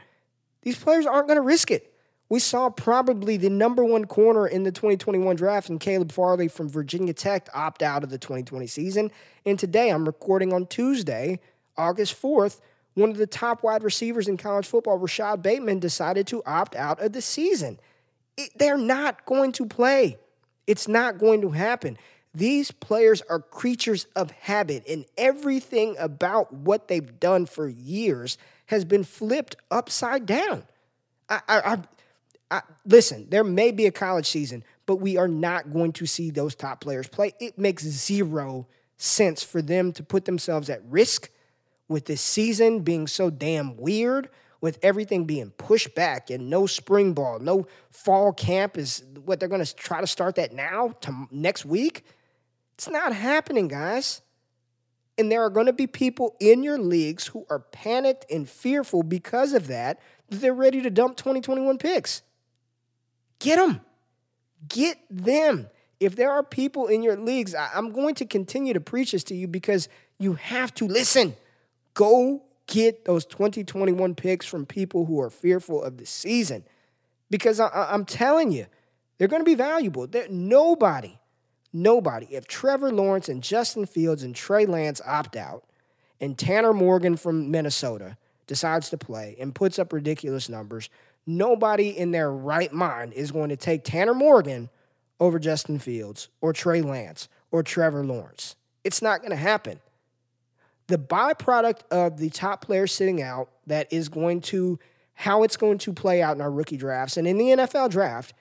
these 0.63 0.79
players 0.79 1.07
aren't 1.07 1.29
going 1.29 1.37
to 1.37 1.43
risk 1.43 1.71
it. 1.71 1.93
We 2.29 2.41
saw 2.41 2.71
probably 2.71 3.37
the 3.37 3.51
number 3.51 3.85
one 3.85 4.05
corner 4.05 4.49
in 4.49 4.65
the 4.65 4.73
2021 4.73 5.37
draft 5.37 5.69
and 5.69 5.79
Caleb 5.79 6.11
Farley 6.11 6.49
from 6.49 6.69
Virginia 6.69 7.13
Tech 7.13 7.49
opt 7.55 7.83
out 7.83 8.03
of 8.03 8.11
the 8.11 8.19
2020 8.19 8.67
season. 8.67 9.13
And 9.45 9.59
today, 9.59 9.91
I'm 9.91 10.05
recording 10.05 10.53
on 10.53 10.67
Tuesday, 10.67 11.39
August 11.77 12.21
4th, 12.21 12.61
one 12.95 13.11
of 13.11 13.19
the 13.19 13.27
top 13.29 13.63
wide 13.63 13.85
receivers 13.85 14.27
in 14.27 14.39
college 14.39 14.67
football, 14.67 14.99
Rashod 14.99 15.43
Bateman, 15.43 15.79
decided 15.79 16.27
to 16.29 16.43
opt 16.45 16.75
out 16.75 17.01
of 17.01 17.13
the 17.13 17.23
season. 17.23 17.79
It, 18.37 18.51
they're 18.57 18.79
not 18.79 19.25
going 19.25 19.53
to 19.53 19.67
play. 19.67 20.17
It's 20.67 20.89
not 20.89 21.19
going 21.19 21.43
to 21.43 21.51
happen. 21.51 21.97
These 22.37 22.71
players 22.71 23.23
are 23.31 23.41
creatures 23.41 24.07
of 24.15 24.31
habit, 24.31 24.87
and 24.87 25.07
everything 25.17 25.97
about 25.99 26.53
what 26.53 26.87
they've 26.87 27.19
done 27.19 27.47
for 27.47 27.67
years 27.67 28.37
has 28.67 28.85
been 28.85 29.05
flipped 29.05 29.57
upside 29.71 30.27
down. 30.27 30.65
I, 31.31 31.41
I, 31.49 31.79
I, 32.51 32.61
listen, 32.85 33.27
there 33.31 33.43
may 33.43 33.71
be 33.71 33.87
a 33.87 33.91
college 33.91 34.27
season, 34.27 34.65
but 34.85 34.97
we 34.97 35.17
are 35.17 35.29
not 35.29 35.73
going 35.73 35.93
to 35.95 36.05
see 36.05 36.31
those 36.31 36.55
top 36.55 36.83
players 36.83 37.09
play. 37.09 37.33
It 37.41 37.59
makes 37.59 37.85
zero 37.85 38.67
sense 38.99 39.43
for 39.43 39.63
them 39.63 39.93
to 39.93 40.03
put 40.03 40.27
themselves 40.27 40.69
at 40.69 40.83
risk 40.91 41.31
with 41.89 42.05
this 42.05 42.21
season 42.21 42.81
being 42.81 43.07
so 43.07 43.31
damn 43.31 43.79
weird, 43.79 44.29
with 44.61 44.79
everything 44.83 45.25
being 45.25 45.53
pushed 45.53 45.95
back 45.95 46.29
and 46.29 46.51
no 46.51 46.67
spring 46.67 47.15
ball, 47.15 47.39
no 47.39 47.67
fall 47.89 48.35
camp 48.35 48.77
is 48.77 49.05
what 49.25 49.41
they're 49.41 49.49
going 49.49 49.65
to 49.65 49.75
try 49.75 50.03
to 50.03 50.07
start 50.07 50.35
that 50.35 50.53
now 50.53 50.95
to 51.01 51.27
next 51.31 51.65
week. 51.65 52.05
It's 52.77 52.91
not 52.91 53.15
happening, 53.15 53.69
guys. 53.69 54.21
And 55.19 55.33
there 55.33 55.43
are 55.43 55.51
going 55.51 55.67
to 55.67 55.73
be 55.73 55.87
people 55.87 56.37
in 56.41 56.63
your 56.63 56.79
leagues 56.79 57.27
who 57.27 57.47
are 57.49 57.61
panicked 57.61 58.31
and 58.31 58.49
fearful 58.49 59.03
because 59.03 59.55
of 59.55 59.69
that, 59.69 59.99
they're 60.29 60.53
ready 60.53 60.83
to 60.83 60.91
dump 60.91 61.17
2021 61.17 61.79
picks. 61.79 62.23
Get 63.39 63.57
them. 63.57 63.81
Get 64.69 64.99
them. 65.09 65.69
If 66.01 66.17
there 66.17 66.31
are 66.31 66.43
people 66.43 66.89
in 66.89 67.03
your 67.03 67.17
leagues, 67.17 67.55
I'm 67.55 67.93
going 67.93 68.15
to 68.17 68.27
continue 68.27 68.75
to 68.75 68.81
preach 68.81 69.13
this 69.13 69.25
to 69.25 69.35
you 69.35 69.49
because 69.49 69.89
you 70.19 70.35
have 70.35 70.75
to 70.75 70.87
listen. 70.87 71.35
Go 71.95 72.43
get 72.67 73.07
those 73.07 73.25
2021 73.25 74.15
picks 74.15 74.45
from 74.45 74.67
people 74.67 75.07
who 75.07 75.21
are 75.21 75.31
fearful 75.31 75.83
of 75.83 75.97
the 75.97 76.05
season 76.05 76.65
because 77.31 77.59
I, 77.59 77.95
am 77.95 78.05
telling 78.05 78.53
you, 78.53 78.67
they're 79.17 79.29
going 79.29 79.41
to 79.41 79.47
be 79.47 79.55
valuable. 79.55 80.07
There, 80.07 80.27
nobody 80.29 81.19
Nobody. 81.77 82.27
If 82.31 82.49
Trevor 82.49 82.91
Lawrence 82.91 83.29
and 83.29 83.43
Justin 83.43 83.85
Fields 83.85 84.23
and 84.23 84.35
Trey 84.35 84.65
Lance 84.65 85.03
opt 85.05 85.37
out, 85.37 85.63
and 86.19 86.39
Tanner 86.39 86.73
Morgan 86.73 87.19
from 87.19 87.51
Minnesota 87.51 88.17
decides 88.47 88.89
to 88.89 88.97
play 88.97 89.37
and 89.39 89.55
puts 89.55 89.79
up 89.79 89.93
ridiculous 89.93 90.49
numbers, 90.49 90.89
nobody 91.27 91.91
in 91.91 92.13
their 92.13 92.33
right 92.33 92.73
mind 92.73 93.13
is 93.13 93.31
going 93.31 93.51
to 93.51 93.57
take 93.57 93.85
Tanner 93.85 94.15
Morgan 94.15 94.71
over 95.21 95.39
Justin 95.39 95.79
Fields 95.79 96.29
or 96.41 96.55
Trey 96.55 96.81
Lance 96.81 97.29
or 97.51 97.63
Trevor 97.63 98.07
Lawrence. 98.07 98.57
It's 98.83 99.03
not 99.03 99.21
going 99.21 99.33
to 99.33 99.37
happen. 99.37 99.81
The 100.87 100.97
byproduct 100.97 101.81
of 101.91 102.17
the 102.17 102.31
top 102.31 102.63
players 102.63 102.91
sitting 102.91 103.21
out 103.21 103.51
that 103.67 103.93
is 103.93 104.09
going 104.09 104.41
to 104.43 104.79
how 105.13 105.43
it's 105.43 105.59
going 105.59 105.77
to 105.79 105.93
play 105.93 106.23
out 106.23 106.37
in 106.37 106.41
our 106.41 106.51
rookie 106.51 106.79
drafts 106.79 107.19
and 107.19 107.29
in 107.29 107.37
the 107.37 107.49
NFL 107.49 107.91
draft 107.91 108.33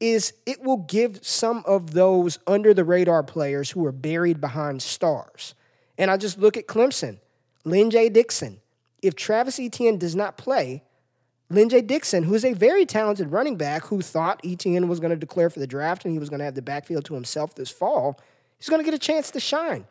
is 0.00 0.32
it 0.46 0.62
will 0.62 0.78
give 0.78 1.18
some 1.22 1.62
of 1.66 1.92
those 1.92 2.38
under 2.46 2.72
the 2.72 2.84
radar 2.84 3.22
players 3.22 3.70
who 3.70 3.84
are 3.84 3.92
buried 3.92 4.40
behind 4.40 4.82
stars 4.82 5.54
And 5.96 6.10
I 6.10 6.16
just 6.16 6.38
look 6.38 6.56
at 6.56 6.66
Clemson, 6.66 7.18
Lyn-J 7.64 8.10
Dixon. 8.10 8.60
If 9.02 9.16
Travis 9.16 9.58
Etienne 9.58 9.98
does 9.98 10.14
not 10.14 10.36
play, 10.36 10.82
Lyn-J 11.50 11.82
Dixon, 11.82 12.24
who's 12.24 12.44
a 12.44 12.52
very 12.52 12.84
talented 12.84 13.32
running 13.32 13.56
back 13.56 13.86
who 13.86 14.02
thought 14.02 14.40
Etienne 14.44 14.86
was 14.88 15.00
going 15.00 15.10
to 15.10 15.16
declare 15.16 15.50
for 15.50 15.60
the 15.60 15.66
draft 15.66 16.04
and 16.04 16.12
he 16.12 16.18
was 16.18 16.28
going 16.28 16.38
to 16.38 16.44
have 16.44 16.54
the 16.54 16.62
backfield 16.62 17.04
to 17.06 17.14
himself 17.14 17.54
this 17.54 17.70
fall, 17.70 18.20
he's 18.58 18.68
going 18.68 18.80
to 18.80 18.84
get 18.84 18.94
a 18.94 18.98
chance 18.98 19.30
to 19.32 19.40
shine. 19.40 19.86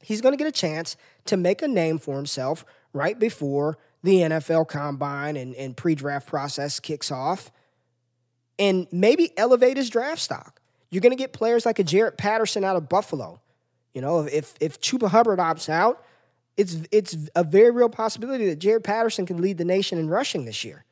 He's 0.00 0.20
going 0.20 0.32
to 0.32 0.36
get 0.36 0.46
a 0.48 0.52
chance 0.52 0.96
to 1.26 1.36
make 1.36 1.62
a 1.62 1.68
name 1.68 1.98
for 1.98 2.16
himself 2.16 2.64
right 2.92 3.18
before 3.18 3.78
the 4.02 4.16
NFL 4.16 4.68
combine 4.68 5.36
and, 5.36 5.54
and 5.54 5.76
pre 5.76 5.94
draft 5.94 6.26
process 6.26 6.80
kicks 6.80 7.10
off 7.10 7.50
and 8.62 8.86
maybe 8.92 9.36
elevate 9.36 9.76
his 9.76 9.90
draft 9.90 10.20
stock. 10.20 10.60
You're 10.88 11.00
going 11.00 11.10
to 11.10 11.16
get 11.16 11.32
players 11.32 11.66
like 11.66 11.80
a 11.80 11.84
Jaret 11.84 12.16
Patterson 12.16 12.62
out 12.62 12.76
of 12.76 12.88
Buffalo. 12.88 13.40
You 13.92 14.00
know, 14.00 14.20
if 14.20 14.54
if 14.60 14.80
Chuba 14.80 15.08
Hubbard 15.08 15.40
opts 15.40 15.68
out, 15.68 16.04
it's 16.56 16.76
it's 16.92 17.16
a 17.34 17.42
very 17.42 17.72
real 17.72 17.88
possibility 17.88 18.48
that 18.48 18.60
Jaret 18.60 18.84
Patterson 18.84 19.26
can 19.26 19.42
lead 19.42 19.58
the 19.58 19.64
nation 19.64 19.98
in 19.98 20.08
rushing 20.08 20.44
this 20.44 20.62
year. 20.62 20.84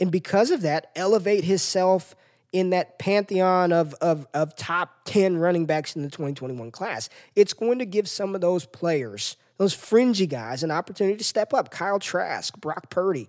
And 0.00 0.10
because 0.10 0.50
of 0.50 0.62
that, 0.62 0.90
elevate 0.96 1.44
himself 1.44 2.16
in 2.52 2.70
that 2.70 2.98
pantheon 2.98 3.72
of, 3.72 3.94
of, 3.94 4.26
of 4.34 4.56
top 4.56 5.04
10 5.04 5.36
running 5.36 5.64
backs 5.64 5.94
in 5.94 6.02
the 6.02 6.10
2021 6.10 6.70
class. 6.70 7.08
It's 7.36 7.52
going 7.52 7.78
to 7.78 7.86
give 7.86 8.08
some 8.08 8.34
of 8.34 8.40
those 8.40 8.66
players, 8.66 9.36
those 9.58 9.72
fringy 9.72 10.26
guys, 10.26 10.62
an 10.62 10.70
opportunity 10.70 11.16
to 11.16 11.24
step 11.24 11.54
up. 11.54 11.70
Kyle 11.70 11.98
Trask, 11.98 12.58
Brock 12.58 12.90
Purdy, 12.90 13.28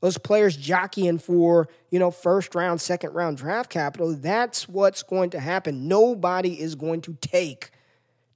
those 0.00 0.18
players 0.18 0.56
jockeying 0.56 1.18
for, 1.18 1.68
you 1.90 1.98
know, 1.98 2.10
first 2.10 2.54
round, 2.54 2.80
second 2.80 3.12
round 3.12 3.36
draft 3.36 3.70
capital. 3.70 4.14
That's 4.14 4.68
what's 4.68 5.02
going 5.02 5.30
to 5.30 5.40
happen. 5.40 5.88
Nobody 5.88 6.60
is 6.60 6.74
going 6.74 7.02
to 7.02 7.14
take 7.20 7.70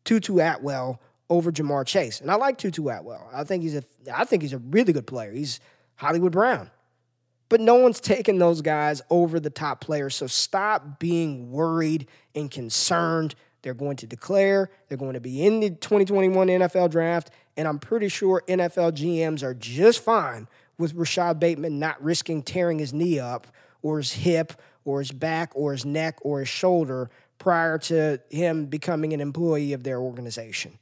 Tutu 0.04 0.38
Atwell 0.38 1.00
over 1.30 1.50
Ja'Marr 1.50 1.87
Chase. 1.87 2.21
And 2.21 2.30
I 2.30 2.35
like 2.35 2.59
Tutu 2.59 2.88
Atwell. 2.88 3.28
I 3.33 3.44
think 3.44 3.62
he's 3.62 3.76
a 3.76 3.85
I 4.14 4.25
think 4.25 4.42
he's 4.42 4.52
a 4.52 4.59
really 4.59 4.92
good 4.92 5.06
player. 5.06 5.33
He's 5.33 5.61
Hollywood 5.97 6.33
Brown. 6.33 6.71
But 7.49 7.61
no 7.61 7.76
one's 7.76 8.00
taking 8.00 8.38
those 8.38 8.62
guys 8.62 9.02
over 9.11 9.38
the 9.38 9.50
top 9.50 9.80
players. 9.80 10.16
So 10.16 10.26
stop 10.26 10.99
being 10.99 11.50
worried 11.50 12.09
and 12.35 12.50
concerned. 12.50 13.35
They're 13.62 13.75
going 13.75 13.97
to 13.97 14.06
declare, 14.06 14.71
they're 14.88 14.99
going 14.99 15.14
to 15.14 15.21
be 15.21 15.44
in 15.44 15.61
the 15.61 15.71
2021 15.71 16.49
NFL 16.49 16.90
draft, 16.90 17.30
and 17.56 17.66
I'm 17.66 17.78
pretty 17.78 18.09
sure 18.09 18.42
NFL 18.47 18.92
GMs 18.92 19.42
are 19.42 19.54
just 19.54 20.02
fine 20.02 20.49
with 20.78 20.94
Rashod 20.94 21.40
Bateman 21.40 21.78
not 21.78 22.02
risking 22.02 22.42
tearing 22.42 22.78
his 22.78 22.92
knee 22.92 23.18
up 23.18 23.46
or 23.82 23.98
his 23.98 24.12
hip 24.12 24.52
or 24.84 25.00
his 25.00 25.12
back 25.12 25.52
or 25.54 25.72
his 25.72 25.84
neck 25.84 26.18
or 26.22 26.40
his 26.40 26.48
shoulder 26.48 27.10
prior 27.38 27.78
to 27.78 28.20
him 28.30 28.66
becoming 28.66 29.12
an 29.12 29.20
employee 29.20 29.72
of 29.72 29.82
their 29.82 30.00
organization. 30.00 30.78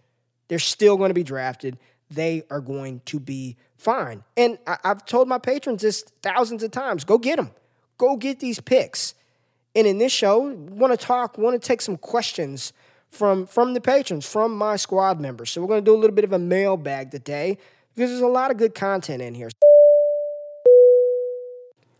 They're 0.48 0.58
still 0.58 0.96
going 0.96 1.10
to 1.10 1.14
be 1.14 1.22
drafted. 1.22 1.78
They 2.10 2.42
are 2.50 2.60
going 2.60 3.00
to 3.06 3.18
be 3.18 3.56
fine. 3.76 4.22
And 4.36 4.58
I, 4.66 4.76
have 4.84 5.06
told 5.06 5.28
my 5.28 5.38
patrons 5.38 5.82
this 5.82 6.02
thousands 6.22 6.62
of 6.62 6.70
times 6.70 7.04
go 7.04 7.18
get 7.18 7.36
them, 7.36 7.50
go 7.98 8.16
get 8.16 8.40
these 8.40 8.60
picks. 8.60 9.14
And 9.74 9.86
in 9.86 9.98
this 9.98 10.12
show, 10.12 10.52
want 10.52 10.92
to 10.92 11.06
talk, 11.06 11.38
want 11.38 11.60
to 11.60 11.66
take 11.66 11.80
some 11.80 11.96
questions 11.96 12.72
from 13.08 13.46
from 13.46 13.74
the 13.74 13.80
patrons, 13.80 14.26
from 14.26 14.56
my 14.56 14.76
squad 14.76 15.20
members. 15.20 15.50
So 15.50 15.60
we're 15.60 15.68
going 15.68 15.84
to 15.84 15.90
do 15.90 15.94
a 15.94 15.98
little 15.98 16.14
bit 16.14 16.24
of 16.24 16.32
a 16.32 16.38
mailbag 16.38 17.10
today 17.10 17.58
because 17.94 18.10
there's 18.10 18.22
a 18.22 18.26
lot 18.26 18.50
of 18.50 18.56
good 18.56 18.74
content 18.74 19.22
in 19.22 19.34
here. 19.34 19.50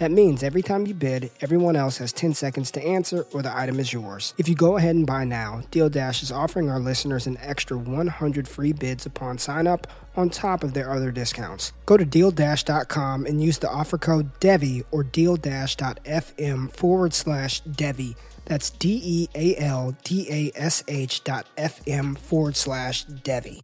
That 0.00 0.10
means 0.10 0.42
every 0.42 0.62
time 0.62 0.86
you 0.86 0.94
bid, 0.94 1.30
everyone 1.42 1.76
else 1.76 1.98
has 1.98 2.10
10 2.10 2.32
seconds 2.32 2.70
to 2.70 2.82
answer 2.82 3.26
or 3.34 3.42
the 3.42 3.54
item 3.54 3.78
is 3.78 3.92
yours. 3.92 4.32
If 4.38 4.48
you 4.48 4.54
go 4.54 4.78
ahead 4.78 4.96
and 4.96 5.06
buy 5.06 5.24
now, 5.24 5.60
Deal 5.70 5.90
Dash 5.90 6.22
is 6.22 6.32
offering 6.32 6.70
our 6.70 6.80
listeners 6.80 7.26
an 7.26 7.36
extra 7.42 7.76
100 7.76 8.48
free 8.48 8.72
bids 8.72 9.04
upon 9.04 9.36
sign 9.36 9.66
up 9.66 9.86
on 10.16 10.30
top 10.30 10.64
of 10.64 10.72
their 10.72 10.90
other 10.90 11.10
discounts. 11.10 11.74
Go 11.84 11.98
to 11.98 12.06
dealdash.com 12.06 13.26
and 13.26 13.44
use 13.44 13.58
the 13.58 13.68
offer 13.68 13.98
code 13.98 14.40
DEVI 14.40 14.84
or 14.90 15.04
dealdash.fm 15.04 16.72
forward 16.72 17.12
slash 17.12 17.60
DEVI. 17.64 18.16
That's 18.46 18.70
D 18.70 19.02
E 19.04 19.28
A 19.34 19.62
L 19.62 19.94
D 20.02 20.26
A 20.30 20.58
S 20.58 20.82
H 20.88 21.22
dot 21.24 21.46
FM 21.58 22.16
forward 22.16 22.56
slash 22.56 23.04
Devi. 23.04 23.60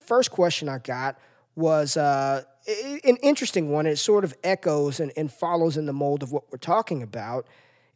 First 0.00 0.30
question 0.30 0.70
I 0.70 0.78
got 0.78 1.18
was 1.54 1.96
uh, 1.96 2.44
an 2.66 3.16
interesting 3.22 3.70
one. 3.70 3.86
It 3.86 3.96
sort 3.96 4.24
of 4.24 4.34
echoes 4.42 5.00
and, 5.00 5.12
and 5.16 5.32
follows 5.32 5.76
in 5.76 5.86
the 5.86 5.92
mold 5.92 6.22
of 6.22 6.32
what 6.32 6.44
we're 6.50 6.58
talking 6.58 7.02
about. 7.02 7.46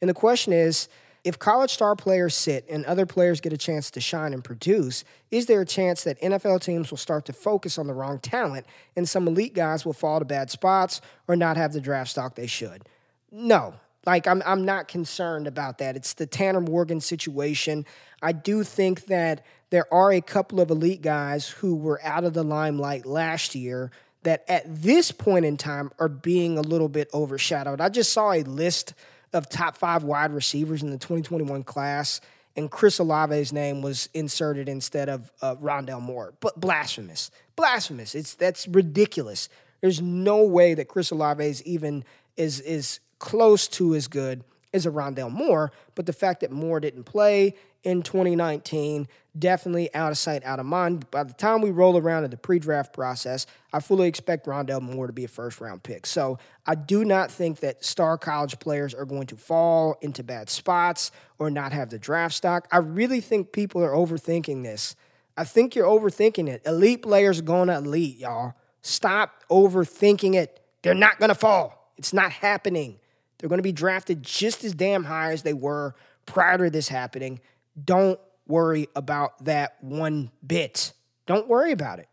And 0.01 0.09
the 0.09 0.15
question 0.15 0.53
is 0.53 0.89
if 1.23 1.39
college 1.39 1.71
star 1.71 1.97
players 1.97 2.35
sit 2.35 2.65
and 2.71 2.85
other 2.87 3.05
players 3.05 3.41
get 3.41 3.53
a 3.53 3.59
chance 3.59 3.91
to 3.91 4.01
shine 4.01 4.33
and 4.33 4.43
produce, 4.43 5.05
is 5.31 5.47
there 5.47 5.61
a 5.61 5.67
chance 5.67 6.03
that 6.05 6.21
NFL 6.21 6.63
teams 6.63 6.91
will 6.91 6.99
start 6.99 7.27
to 7.27 7.33
focus 7.33 7.79
on 7.79 7.87
the 7.87 7.93
wrong 7.93 8.19
talent 8.19 8.67
and 8.97 9.09
some 9.09 9.29
elite 9.29 9.55
guys 9.55 9.85
will 9.85 9.93
fall 9.93 10.19
to 10.19 10.25
bad 10.25 10.51
spots 10.51 11.01
or 11.29 11.37
not 11.37 11.57
have 11.57 11.73
the 11.73 11.81
draft 11.81 12.11
stock 12.11 12.35
they 12.35 12.47
should? 12.47 12.85
No. 13.31 13.75
Like, 14.07 14.27
I'm, 14.27 14.43
I'm 14.47 14.65
not 14.65 14.89
concerned 14.89 15.47
about 15.47 15.77
that. 15.79 15.95
It's 15.95 16.15
the 16.15 16.27
Tanner 16.27 16.63
Morgan 16.63 17.03
situation. 17.03 17.85
I 18.23 18.33
do 18.33 18.65
think 18.65 19.07
that 19.07 19.45
there 19.69 19.93
are 19.93 20.11
a 20.11 20.23
couple 20.23 20.59
of 20.59 20.71
elite 20.71 21.03
guys 21.03 21.49
who 21.49 21.77
were 21.77 22.01
out 22.03 22.25
of 22.25 22.33
the 22.33 22.43
limelight 22.43 23.05
last 23.05 23.55
year 23.55 23.91
that 24.23 24.45
at 24.49 24.65
this 24.67 25.13
point 25.13 25.45
in 25.45 25.57
time 25.57 25.91
are 25.99 26.09
being 26.09 26.59
a 26.59 26.63
little 26.63 26.89
bit 26.89 27.09
overshadowed. 27.15 27.81
I 27.81 27.89
just 27.89 28.13
saw 28.13 28.33
a 28.33 28.43
list 28.43 28.95
of 29.33 29.49
top 29.49 29.77
five 29.77 30.05
wide 30.05 30.33
receivers 30.33 30.83
in 30.83 30.91
the 30.91 30.99
2021 30.99 31.63
class, 31.63 32.21
and 32.57 32.71
Chris 32.71 33.01
Olave's 33.01 33.53
name 33.53 33.81
was 33.81 34.09
inserted 34.13 34.69
instead 34.69 35.09
of 35.09 35.31
uh, 35.41 35.55
Rondale 35.57 36.03
Moore. 36.03 36.35
But 36.41 36.61
blasphemous, 36.61 37.31
blasphemous. 37.57 38.15
It's 38.15 38.35
that's 38.35 38.67
ridiculous. 38.69 39.49
There's 39.81 40.03
no 40.03 40.45
way 40.45 40.75
that 40.75 40.89
Chris 40.89 41.11
Olave 41.11 41.45
is 41.45 41.63
even 41.63 42.05
is 42.37 42.61
is 42.61 43.01
close 43.19 43.69
to 43.69 43.95
as 43.95 44.09
good 44.09 44.45
as 44.75 44.85
a 44.85 44.91
Rondale 44.91 45.31
Moore. 45.31 45.73
But 45.95 46.07
the 46.07 46.13
fact 46.13 46.41
that 46.41 46.51
Moore 46.51 46.81
didn't 46.81 47.05
play 47.05 47.55
in 47.83 48.03
2019 48.03 49.09
definitely 49.39 49.95
out 49.95 50.11
of 50.11 50.19
sight, 50.19 50.45
out 50.45 50.59
of 50.59 50.67
mind. 50.67 51.11
By 51.11 51.25
the 51.25 51.33
time 51.33 51.61
we 51.61 51.71
roll 51.71 51.97
around 51.97 52.25
in 52.25 52.31
the 52.31 52.37
pre 52.37 52.59
draft 52.59 52.93
process, 52.93 53.47
I 53.73 53.81
fully 53.81 54.09
expect 54.09 54.47
Rondale 54.47 54.83
Moore 54.83 55.07
to 55.07 55.13
be 55.13 55.25
a 55.25 55.29
first 55.29 55.61
round 55.61 55.83
pick. 55.83 56.07
So 56.07 56.39
I 56.67 56.75
do 56.75 57.05
not 57.05 57.31
think 57.31 57.61
that 57.61 57.85
star 57.85 58.19
college 58.19 58.59
players 58.59 58.95
are 58.95 59.05
going 59.05 59.27
to 59.29 59.37
fall 59.37 59.97
into 60.01 60.23
bad 60.23 60.51
spots 60.51 61.13
or 61.39 61.51
not 61.51 61.73
have 61.73 61.91
the 61.91 61.99
draft 61.99 62.35
stock. 62.35 62.67
I 62.73 62.79
really 62.79 63.21
think 63.21 63.53
people 63.53 63.83
are 63.83 63.93
overthinking 63.93 64.63
this. 64.63 64.97
I 65.37 65.45
think 65.45 65.75
you're 65.75 65.87
overthinking 65.87 66.49
it. 66.49 66.63
Elite 66.67 67.03
players 67.03 67.39
are 67.39 67.45
going 67.45 67.69
to 67.69 67.77
elite, 67.77 68.19
y'all. 68.19 68.55
Stop 68.83 69.45
overthinking 69.51 70.35
it. 70.35 70.61
They're 70.83 70.95
not 70.95 71.19
going 71.19 71.29
to 71.29 71.35
fall. 71.35 71.93
It's 71.97 72.13
not 72.13 72.33
happening. 72.33 72.99
They're 73.39 73.49
going 73.49 73.59
to 73.59 73.63
be 73.63 73.73
drafted 73.73 74.23
just 74.23 74.65
as 74.65 74.75
damn 74.75 75.05
high 75.05 75.33
as 75.33 75.43
they 75.43 75.53
were 75.53 75.95
prior 76.27 76.59
to 76.59 76.71
this 76.71 76.89
happening. 76.89 77.41
Don't 77.83 78.19
worry 78.47 78.89
about 78.95 79.45
that 79.45 79.77
one 79.81 80.31
bit. 80.47 80.93
Don't 81.27 81.49
worry 81.49 81.73
about 81.73 81.99
it. 81.99 82.09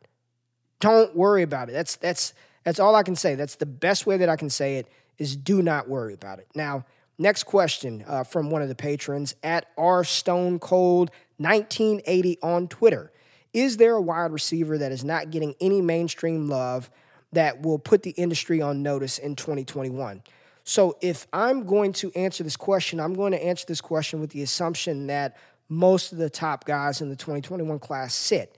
Don't 0.80 1.16
worry 1.16 1.42
about 1.42 1.70
it. 1.70 1.74
That's 1.74 1.96
that's 1.96 2.34
that's 2.64 2.80
all 2.80 2.96
I 2.96 3.04
can 3.04 3.16
say. 3.16 3.36
That's 3.36 3.56
the 3.56 3.66
best 3.66 4.06
way 4.06 4.18
that 4.18 4.30
I 4.30 4.36
can 4.36 4.50
say 4.50 4.78
it 4.78 4.88
is 5.18 5.36
do 5.36 5.62
not 5.62 5.90
worry 5.90 6.14
about 6.14 6.40
it. 6.40 6.48
Now, 6.54 6.86
next 7.18 7.44
question 7.44 8.04
uh, 8.08 8.24
from 8.24 8.52
one 8.52 8.62
of 8.62 8.68
the 8.68 8.76
patrons 8.76 9.36
at 9.42 9.66
R 9.78 10.04
Stone 10.04 10.60
Cold 10.60 11.10
1980 11.38 12.38
on 12.42 12.68
Twitter. 12.68 13.12
Is 13.54 13.78
there 13.78 13.96
a 13.96 14.02
wide 14.02 14.32
receiver 14.32 14.78
that 14.78 14.92
is 14.92 15.04
not 15.04 15.32
getting 15.32 15.56
any 15.60 15.82
mainstream 15.82 16.48
love 16.48 16.92
that 17.32 17.62
will 17.62 17.80
put 17.80 18.04
the 18.04 18.12
industry 18.12 18.62
on 18.62 18.84
notice 18.84 19.18
in 19.18 19.36
2021? 19.36 20.22
So, 20.70 20.98
if 21.00 21.28
I'm 21.32 21.64
going 21.66 21.94
to 21.94 22.12
answer 22.14 22.44
this 22.44 22.58
question, 22.58 23.00
I'm 23.00 23.14
going 23.14 23.32
to 23.32 23.42
answer 23.42 23.66
this 23.66 23.80
question 23.80 24.20
with 24.20 24.32
the 24.32 24.42
assumption 24.42 25.08
that 25.08 25.38
most 25.70 26.12
of 26.12 26.18
the 26.18 26.30
top 26.30 26.66
guys 26.66 27.00
in 27.00 27.08
the 27.08 27.16
2021 27.16 27.80
class 27.80 28.14
sit. 28.14 28.58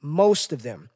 Most 0.00 0.54
of 0.54 0.62
them. 0.62 0.88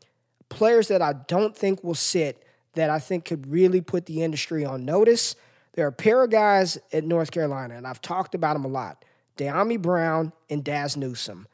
Players 0.49 0.89
that 0.89 1.03
I 1.03 1.13
don't 1.29 1.55
think 1.55 1.85
will 1.85 1.95
sit 1.95 2.43
that 2.77 2.89
I 2.89 2.99
think 2.99 3.27
could 3.27 3.47
really 3.47 3.83
put 3.83 4.07
the 4.07 4.23
industry 4.23 4.65
on 4.65 4.87
notice. 4.87 5.37
There 5.75 5.85
are 5.85 5.89
a 5.89 5.93
pair 5.93 6.25
of 6.25 6.31
guys 6.31 6.79
at 6.95 7.05
North 7.05 7.31
Carolina, 7.31 7.77
and 7.77 7.87
I've 7.87 8.01
talked 8.01 8.35
about 8.35 8.55
them 8.55 8.65
a 8.65 8.69
lot 8.69 9.05
Dyami 9.37 9.79
Brown 9.79 10.33
and 10.49 10.65
Dazz 10.65 10.97
Newsome. 10.97 11.47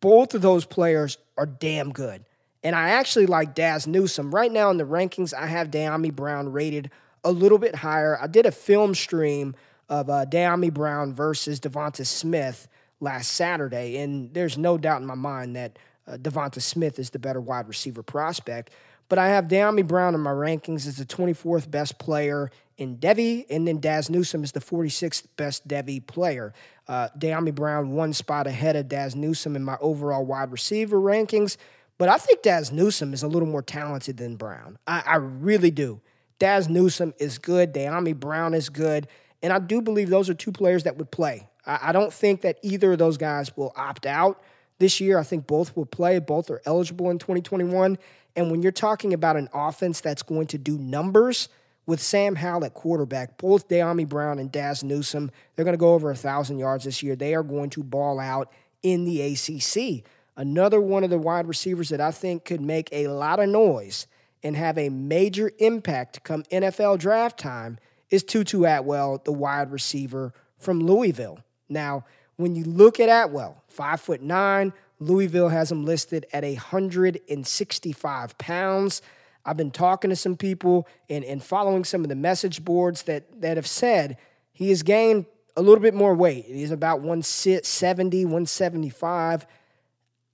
Both 0.00 0.34
of 0.34 0.42
those 0.42 0.66
players 0.66 1.16
are 1.38 1.46
damn 1.46 1.92
good. 1.92 2.26
And 2.62 2.76
I 2.76 2.90
actually 2.90 3.24
like 3.24 3.54
Dazz 3.54 3.86
Newsome. 3.86 4.34
Right 4.34 4.52
now 4.52 4.68
in 4.68 4.76
the 4.76 4.84
rankings, 4.84 5.32
I 5.32 5.46
have 5.46 5.70
Dyami 5.70 6.14
Brown 6.14 6.52
rated 6.52 6.90
a 7.24 7.32
little 7.32 7.58
bit 7.58 7.76
higher. 7.76 8.18
I 8.20 8.26
did 8.26 8.46
a 8.46 8.52
film 8.52 8.94
stream 8.94 9.54
of 9.88 10.08
uh, 10.08 10.26
Dyami 10.26 10.72
Brown 10.72 11.12
versus 11.12 11.60
Devonta 11.60 12.06
Smith 12.06 12.68
last 13.00 13.32
Saturday, 13.32 13.98
and 13.98 14.32
there's 14.34 14.56
no 14.56 14.78
doubt 14.78 15.00
in 15.00 15.06
my 15.06 15.14
mind 15.14 15.56
that 15.56 15.78
uh, 16.06 16.16
Devonta 16.16 16.60
Smith 16.60 16.98
is 16.98 17.10
the 17.10 17.18
better 17.18 17.40
wide 17.40 17.68
receiver 17.68 18.02
prospect. 18.02 18.70
But 19.08 19.18
I 19.18 19.28
have 19.30 19.46
Dyami 19.46 19.86
Brown 19.86 20.14
in 20.14 20.20
my 20.20 20.30
rankings 20.30 20.86
as 20.86 20.96
the 20.96 21.04
24th 21.04 21.68
best 21.70 21.98
player 21.98 22.50
in 22.78 22.96
Devy, 22.96 23.44
and 23.50 23.66
then 23.66 23.80
Dazz 23.80 24.08
Newsome 24.08 24.44
is 24.44 24.52
the 24.52 24.60
46th 24.60 25.26
best 25.36 25.66
Devy 25.66 26.06
player. 26.06 26.54
Uh, 26.86 27.08
Dyami 27.18 27.54
Brown 27.54 27.92
one 27.92 28.12
spot 28.12 28.46
ahead 28.46 28.76
of 28.76 28.88
Dazz 28.88 29.16
Newsome 29.16 29.56
in 29.56 29.64
my 29.64 29.76
overall 29.80 30.24
wide 30.24 30.52
receiver 30.52 30.98
rankings. 30.98 31.56
But 31.98 32.08
I 32.08 32.16
think 32.16 32.42
Dazz 32.42 32.72
Newsome 32.72 33.12
is 33.12 33.22
a 33.22 33.28
little 33.28 33.48
more 33.48 33.62
talented 33.62 34.16
than 34.16 34.36
Brown. 34.36 34.78
I, 34.86 35.02
I 35.04 35.16
really 35.16 35.70
do. 35.70 36.00
Dazz 36.40 36.68
Newsome 36.68 37.14
is 37.18 37.38
good. 37.38 37.72
Dyami 37.72 38.18
Brown 38.18 38.54
is 38.54 38.68
good. 38.68 39.06
And 39.42 39.52
I 39.52 39.60
do 39.60 39.80
believe 39.80 40.08
those 40.10 40.28
are 40.28 40.34
two 40.34 40.50
players 40.50 40.82
that 40.84 40.96
would 40.96 41.12
play. 41.12 41.48
I, 41.64 41.78
I 41.84 41.92
don't 41.92 42.12
think 42.12 42.40
that 42.40 42.58
either 42.62 42.92
of 42.92 42.98
those 42.98 43.16
guys 43.16 43.56
will 43.56 43.72
opt 43.76 44.06
out 44.06 44.42
this 44.78 45.00
year. 45.00 45.18
I 45.18 45.22
think 45.22 45.46
both 45.46 45.76
will 45.76 45.86
play. 45.86 46.18
Both 46.18 46.50
are 46.50 46.60
eligible 46.64 47.10
in 47.10 47.18
2021. 47.18 47.98
And 48.34 48.50
when 48.50 48.62
you're 48.62 48.72
talking 48.72 49.12
about 49.12 49.36
an 49.36 49.48
offense 49.52 50.00
that's 50.00 50.22
going 50.22 50.46
to 50.48 50.58
do 50.58 50.78
numbers 50.78 51.48
with 51.86 52.00
Sam 52.00 52.36
Howell 52.36 52.64
at 52.64 52.74
quarterback, 52.74 53.36
both 53.36 53.68
Dyami 53.68 54.08
Brown 54.08 54.38
and 54.38 54.50
Dazz 54.50 54.82
Newsome, 54.82 55.30
they're 55.54 55.64
going 55.64 55.74
to 55.74 55.78
go 55.78 55.94
over 55.94 56.08
a 56.08 56.14
1,000 56.14 56.58
yards 56.58 56.84
this 56.84 57.02
year. 57.02 57.16
They 57.16 57.34
are 57.34 57.42
going 57.42 57.70
to 57.70 57.82
ball 57.82 58.18
out 58.18 58.50
in 58.82 59.04
the 59.04 59.20
ACC. 59.20 60.04
Another 60.36 60.80
one 60.80 61.04
of 61.04 61.10
the 61.10 61.18
wide 61.18 61.46
receivers 61.46 61.90
that 61.90 62.00
I 62.00 62.12
think 62.12 62.46
could 62.46 62.62
make 62.62 62.88
a 62.92 63.08
lot 63.08 63.40
of 63.40 63.48
noise 63.50 64.06
and 64.42 64.56
have 64.56 64.78
a 64.78 64.88
major 64.88 65.52
impact 65.58 66.22
come 66.24 66.44
NFL 66.44 66.98
draft 66.98 67.38
time 67.38 67.78
is 68.10 68.22
Tutu 68.22 68.64
Atwell, 68.64 69.20
the 69.24 69.32
wide 69.32 69.70
receiver 69.70 70.32
from 70.58 70.80
Louisville. 70.80 71.40
Now, 71.68 72.04
when 72.36 72.56
you 72.56 72.64
look 72.64 72.98
at 73.00 73.08
Atwell, 73.08 73.62
five 73.68 74.00
foot 74.00 74.22
nine, 74.22 74.72
Louisville 74.98 75.48
has 75.48 75.70
him 75.72 75.84
listed 75.84 76.26
at 76.32 76.42
165 76.44 78.38
pounds. 78.38 79.02
I've 79.44 79.56
been 79.56 79.70
talking 79.70 80.10
to 80.10 80.16
some 80.16 80.36
people 80.36 80.86
and, 81.08 81.24
and 81.24 81.42
following 81.42 81.84
some 81.84 82.02
of 82.02 82.08
the 82.08 82.14
message 82.14 82.64
boards 82.64 83.04
that, 83.04 83.40
that 83.40 83.56
have 83.56 83.66
said 83.66 84.18
he 84.52 84.68
has 84.68 84.82
gained 84.82 85.24
a 85.56 85.62
little 85.62 85.80
bit 85.80 85.94
more 85.94 86.14
weight. 86.14 86.44
He's 86.46 86.70
about 86.70 87.00
170, 87.00 88.24
175. 88.24 89.46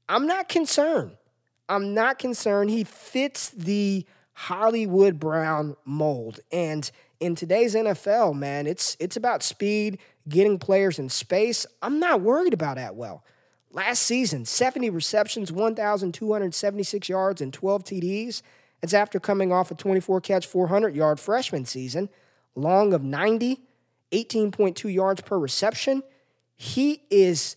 I'm 0.08 0.26
not 0.26 0.48
concerned. 0.48 1.16
I'm 1.68 1.94
not 1.94 2.18
concerned. 2.18 2.70
He 2.70 2.84
fits 2.84 3.50
the 3.50 4.06
Hollywood 4.32 5.18
Brown 5.18 5.76
mold. 5.84 6.40
And 6.52 6.90
in 7.20 7.34
today's 7.34 7.74
NFL, 7.74 8.36
man, 8.36 8.66
it's 8.66 8.96
it's 9.00 9.16
about 9.16 9.42
speed, 9.42 9.98
getting 10.28 10.58
players 10.58 10.98
in 10.98 11.08
space. 11.08 11.66
I'm 11.82 11.98
not 11.98 12.20
worried 12.20 12.52
about 12.52 12.78
Atwell. 12.78 13.24
Last 13.72 14.02
season, 14.02 14.44
70 14.44 14.90
receptions, 14.90 15.52
1,276 15.52 17.08
yards, 17.08 17.40
and 17.40 17.52
12 17.52 17.84
TDs. 17.84 18.42
It's 18.82 18.94
after 18.94 19.18
coming 19.18 19.52
off 19.52 19.70
a 19.70 19.74
24 19.74 20.20
catch, 20.20 20.46
400 20.46 20.94
yard 20.94 21.18
freshman 21.18 21.64
season, 21.64 22.08
long 22.54 22.92
of 22.92 23.02
90, 23.02 23.60
18.2 24.12 24.92
yards 24.92 25.20
per 25.22 25.38
reception. 25.38 26.02
He 26.56 27.02
is 27.10 27.56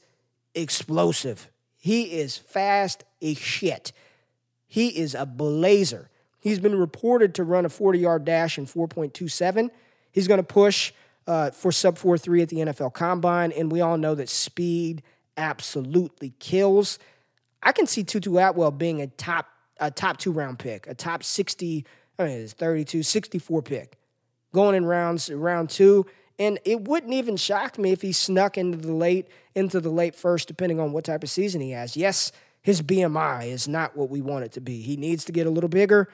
explosive. 0.56 1.52
He 1.78 2.20
is 2.20 2.38
fast 2.38 3.04
as 3.22 3.38
shit. 3.38 3.92
He 4.68 4.90
is 4.90 5.16
a 5.16 5.26
blazer. 5.26 6.10
He's 6.40 6.60
been 6.60 6.78
reported 6.78 7.36
to 7.36 7.44
run 7.44 7.66
a 7.66 7.70
40 7.70 8.00
yard 8.00 8.26
dash 8.26 8.58
in 8.58 8.66
4.27. 8.66 9.70
He's 10.12 10.28
going 10.28 10.40
to 10.40 10.44
push 10.44 10.94
uh, 11.28 11.52
for 11.52 11.72
sub 11.72 11.98
4.3 11.98 12.42
at 12.42 12.50
the 12.50 12.58
NFL 12.58 12.94
Combine, 12.94 13.52
and 13.52 13.72
we 13.72 13.82
all 13.82 13.98
know 13.98 14.16
that 14.16 14.30
speed 14.30 15.04
absolutely 15.38 16.34
kills. 16.40 17.00
I 17.62 17.72
can 17.72 17.88
see 17.88 18.04
Tutu 18.04 18.38
Atwell 18.38 18.72
being 18.72 19.02
a 19.02 19.08
top 19.08 19.48
a 19.80 19.90
top 19.90 20.18
two 20.18 20.32
round 20.32 20.60
pick, 20.60 20.88
a 20.88 20.94
top 20.94 21.24
60, 21.24 21.86
I 22.18 22.24
mean, 22.24 22.40
it's 22.40 22.54
32, 22.54 23.02
64 23.02 23.62
pick, 23.62 23.98
going 24.54 24.76
in 24.76 24.86
rounds 24.86 25.30
round 25.30 25.70
two. 25.70 26.06
And 26.38 26.60
it 26.64 26.82
wouldn't 26.82 27.14
even 27.14 27.38
shock 27.38 27.78
me 27.78 27.92
if 27.92 28.02
he 28.02 28.12
snuck 28.12 28.58
into 28.58 28.78
the 28.78 28.94
late 28.94 29.28
into 29.56 29.80
the 29.82 29.90
late 29.90 30.16
first, 30.16 30.48
depending 30.48 30.80
on 30.80 30.94
what 30.94 31.04
type 31.04 31.24
of 31.24 31.30
season 31.30 31.60
he 31.60 31.72
has. 31.72 31.98
Yes, 31.98 32.32
his 32.62 32.82
BMI 32.82 33.48
is 33.48 33.68
not 33.68 33.96
what 33.96 34.10
we 34.10 34.22
want 34.22 34.46
it 34.46 34.52
to 34.54 34.62
be. 34.62 34.82
He 34.82 34.98
needs 34.98 35.26
to 35.26 35.32
get 35.32 35.48
a 35.48 35.50
little 35.50 35.70
bigger. 35.70 36.10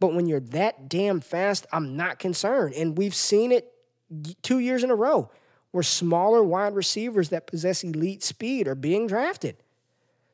But 0.00 0.14
when 0.14 0.26
you're 0.26 0.40
that 0.40 0.88
damn 0.88 1.20
fast, 1.20 1.66
I'm 1.72 1.96
not 1.96 2.18
concerned. 2.18 2.74
And 2.74 2.96
we've 2.96 3.14
seen 3.14 3.50
it 3.50 3.72
two 4.42 4.60
years 4.60 4.84
in 4.84 4.90
a 4.90 4.94
row 4.94 5.30
where 5.72 5.82
smaller 5.82 6.42
wide 6.42 6.74
receivers 6.74 7.30
that 7.30 7.46
possess 7.46 7.82
elite 7.84 8.22
speed 8.22 8.68
are 8.68 8.74
being 8.74 9.06
drafted. 9.06 9.56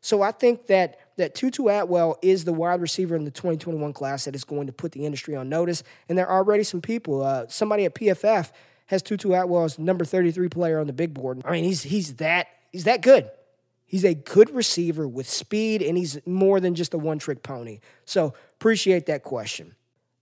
So 0.00 0.20
I 0.20 0.33
think 0.33 0.66
that 0.66 1.00
that 1.16 1.35
Tutu 1.35 1.68
Atwell 1.68 2.18
is 2.22 2.44
the 2.44 2.53
wide 2.53 2.81
receiver 2.81 3.16
in 3.16 3.24
the 3.24 3.31
2021 3.31 3.92
class 3.92 4.24
that 4.24 4.35
is 4.35 4.44
going 4.44 4.66
to 4.66 4.72
put 4.72 4.92
the 4.92 5.07
industry 5.07 5.37
on 5.37 5.48
notice. 5.48 5.83
And 6.09 6.18
there 6.18 6.27
are 6.27 6.38
already 6.38 6.64
some 6.64 6.83
people. 6.83 7.22
Uh, 7.22 7.46
somebody 7.48 7.85
at 7.85 7.94
PFF 7.94 8.50
has 8.87 9.00
Tutu 9.00 9.33
Atwell 9.33 9.64
as 9.64 9.79
number 9.79 10.05
33 10.05 10.48
player 10.48 10.79
on 10.79 10.87
the 10.87 10.92
big 10.92 11.14
board. 11.14 11.40
I 11.44 11.53
mean, 11.53 11.64
he's 11.64 11.83
he's 11.85 12.14
that 12.16 12.48
he's 12.70 12.85
that 12.85 13.00
good. 13.00 13.31
He's 13.94 14.02
a 14.02 14.12
good 14.12 14.50
receiver 14.50 15.07
with 15.07 15.28
speed, 15.28 15.80
and 15.80 15.96
he's 15.96 16.18
more 16.26 16.59
than 16.59 16.74
just 16.74 16.94
a 16.94 16.98
one 16.98 17.20
trick 17.20 17.44
pony. 17.44 17.78
So 18.04 18.35
appreciate 18.57 19.07
that 19.07 19.22
question. 19.22 19.76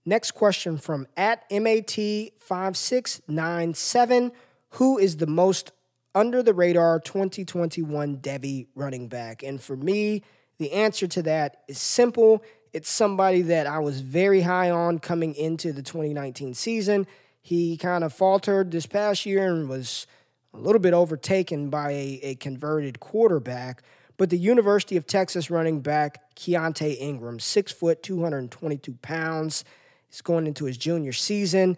Next 0.05 0.33
question 0.33 0.77
from 0.77 1.07
at 1.17 1.49
MAT5697 1.49 4.31
Who 4.73 4.99
is 4.99 5.17
the 5.17 5.25
most 5.25 5.71
under 6.13 6.43
the 6.43 6.53
radar 6.53 6.99
2021 6.99 8.17
Devy 8.17 8.67
running 8.75 9.07
back? 9.07 9.41
And 9.41 9.59
for 9.59 9.75
me, 9.75 10.21
the 10.59 10.73
answer 10.73 11.07
to 11.07 11.23
that 11.23 11.63
is 11.67 11.79
simple. 11.79 12.43
It's 12.73 12.91
somebody 12.91 13.41
that 13.41 13.65
I 13.65 13.79
was 13.79 14.01
very 14.01 14.41
high 14.41 14.69
on 14.69 14.99
coming 14.99 15.33
into 15.33 15.73
the 15.73 15.81
2019 15.81 16.53
season. 16.53 17.07
He 17.41 17.75
kind 17.77 18.03
of 18.03 18.13
faltered 18.13 18.69
this 18.69 18.85
past 18.85 19.25
year 19.25 19.51
and 19.51 19.67
was 19.67 20.05
a 20.53 20.57
little 20.57 20.79
bit 20.79 20.93
overtaken 20.93 21.69
by 21.69 21.91
a, 21.91 22.19
a 22.23 22.35
converted 22.35 22.99
quarterback. 22.99 23.81
But 24.17 24.29
the 24.29 24.37
University 24.37 24.95
of 24.95 25.07
Texas 25.07 25.49
running 25.49 25.81
back 25.81 26.35
Keaontay 26.35 26.97
Ingram, 26.99 27.39
six 27.39 27.71
foot, 27.71 28.03
222 28.03 28.93
pounds, 29.01 29.65
is 30.11 30.21
going 30.21 30.45
into 30.45 30.65
his 30.65 30.77
junior 30.77 31.13
season. 31.13 31.77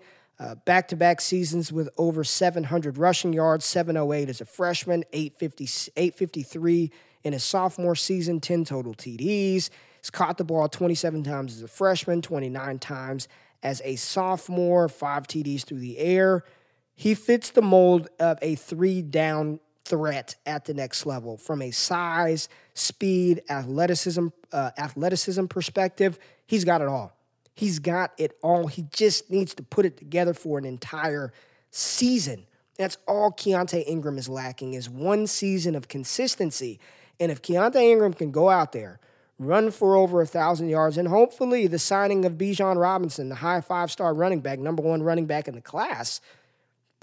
Back 0.66 0.90
to 0.90 0.98
back 0.98 1.22
seasons 1.22 1.72
with 1.72 1.90
over 1.98 2.24
700 2.24 2.98
rushing 2.98 3.32
yards, 3.32 3.66
708 3.66 4.30
as 4.30 4.42
a 4.42 4.46
freshman, 4.46 5.06
850, 5.14 5.92
853 5.96 6.92
in 7.24 7.34
his 7.34 7.44
sophomore 7.44 7.96
season, 7.96 8.42
10 8.42 8.66
total 8.66 8.94
TDs. 8.94 9.70
He's 10.02 10.10
caught 10.12 10.38
the 10.38 10.44
ball 10.44 10.68
27 10.68 11.24
times 11.24 11.56
as 11.56 11.64
a 11.64 11.68
freshman, 11.68 12.22
29 12.22 12.80
times 12.80 13.28
as 13.64 13.82
a 13.86 13.96
sophomore, 13.96 14.90
five 14.90 15.26
TDs 15.26 15.64
through 15.64 15.80
the 15.80 15.98
air. 15.98 16.44
He 16.96 17.14
fits 17.14 17.52
the 17.52 17.62
mold 17.62 18.08
of 18.20 18.40
a 18.42 18.56
three 18.56 19.02
down 19.02 19.60
threat 19.84 20.36
at 20.46 20.66
the 20.66 20.74
next 20.74 21.06
level 21.06 21.38
from 21.38 21.62
a 21.62 21.72
size, 21.72 22.50
speed, 22.74 23.42
athleticism, 23.50 24.28
uh, 24.52 24.72
athleticism 24.78 25.46
perspective. 25.46 26.18
He's 26.48 26.66
got 26.66 26.82
it 26.82 26.88
all. 26.88 27.16
He's 27.54 27.80
got 27.80 28.12
it 28.18 28.38
all. 28.42 28.68
He 28.68 28.86
just 28.92 29.30
needs 29.30 29.54
to 29.56 29.64
put 29.64 29.86
it 29.86 29.98
together 29.98 30.34
for 30.34 30.58
an 30.58 30.66
entire 30.66 31.32
season. 31.72 32.48
That's 32.78 32.98
all 33.08 33.32
Keaontay 33.32 33.84
Ingram 33.88 34.18
is 34.18 34.28
lacking 34.28 34.74
is 34.74 34.90
one 34.90 35.28
season 35.28 35.76
of 35.76 35.88
consistency. 35.88 36.80
And 37.20 37.32
if 37.32 37.42
Keaontay 37.42 37.92
Ingram 37.92 38.14
can 38.14 38.32
go 38.32 38.50
out 38.50 38.72
there 38.72 39.00
run 39.38 39.70
for 39.70 39.96
over 39.96 40.22
a 40.22 40.26
thousand 40.26 40.70
yards, 40.70 40.98
and 40.98 41.08
hopefully 41.08 41.68
the 41.68 41.80
signing 41.80 42.24
of 42.26 42.34
Bijan 42.34 42.80
Robinson, 42.80 43.30
the 43.30 43.36
high 43.36 43.62
five 43.62 43.92
star 43.92 44.14
running 44.14 44.40
back, 44.40 44.60
number 44.60 44.82
one 44.82 45.04
running 45.04 45.26
back 45.26 45.48
in 45.48 45.56
the 45.56 45.62
class, 45.62 46.22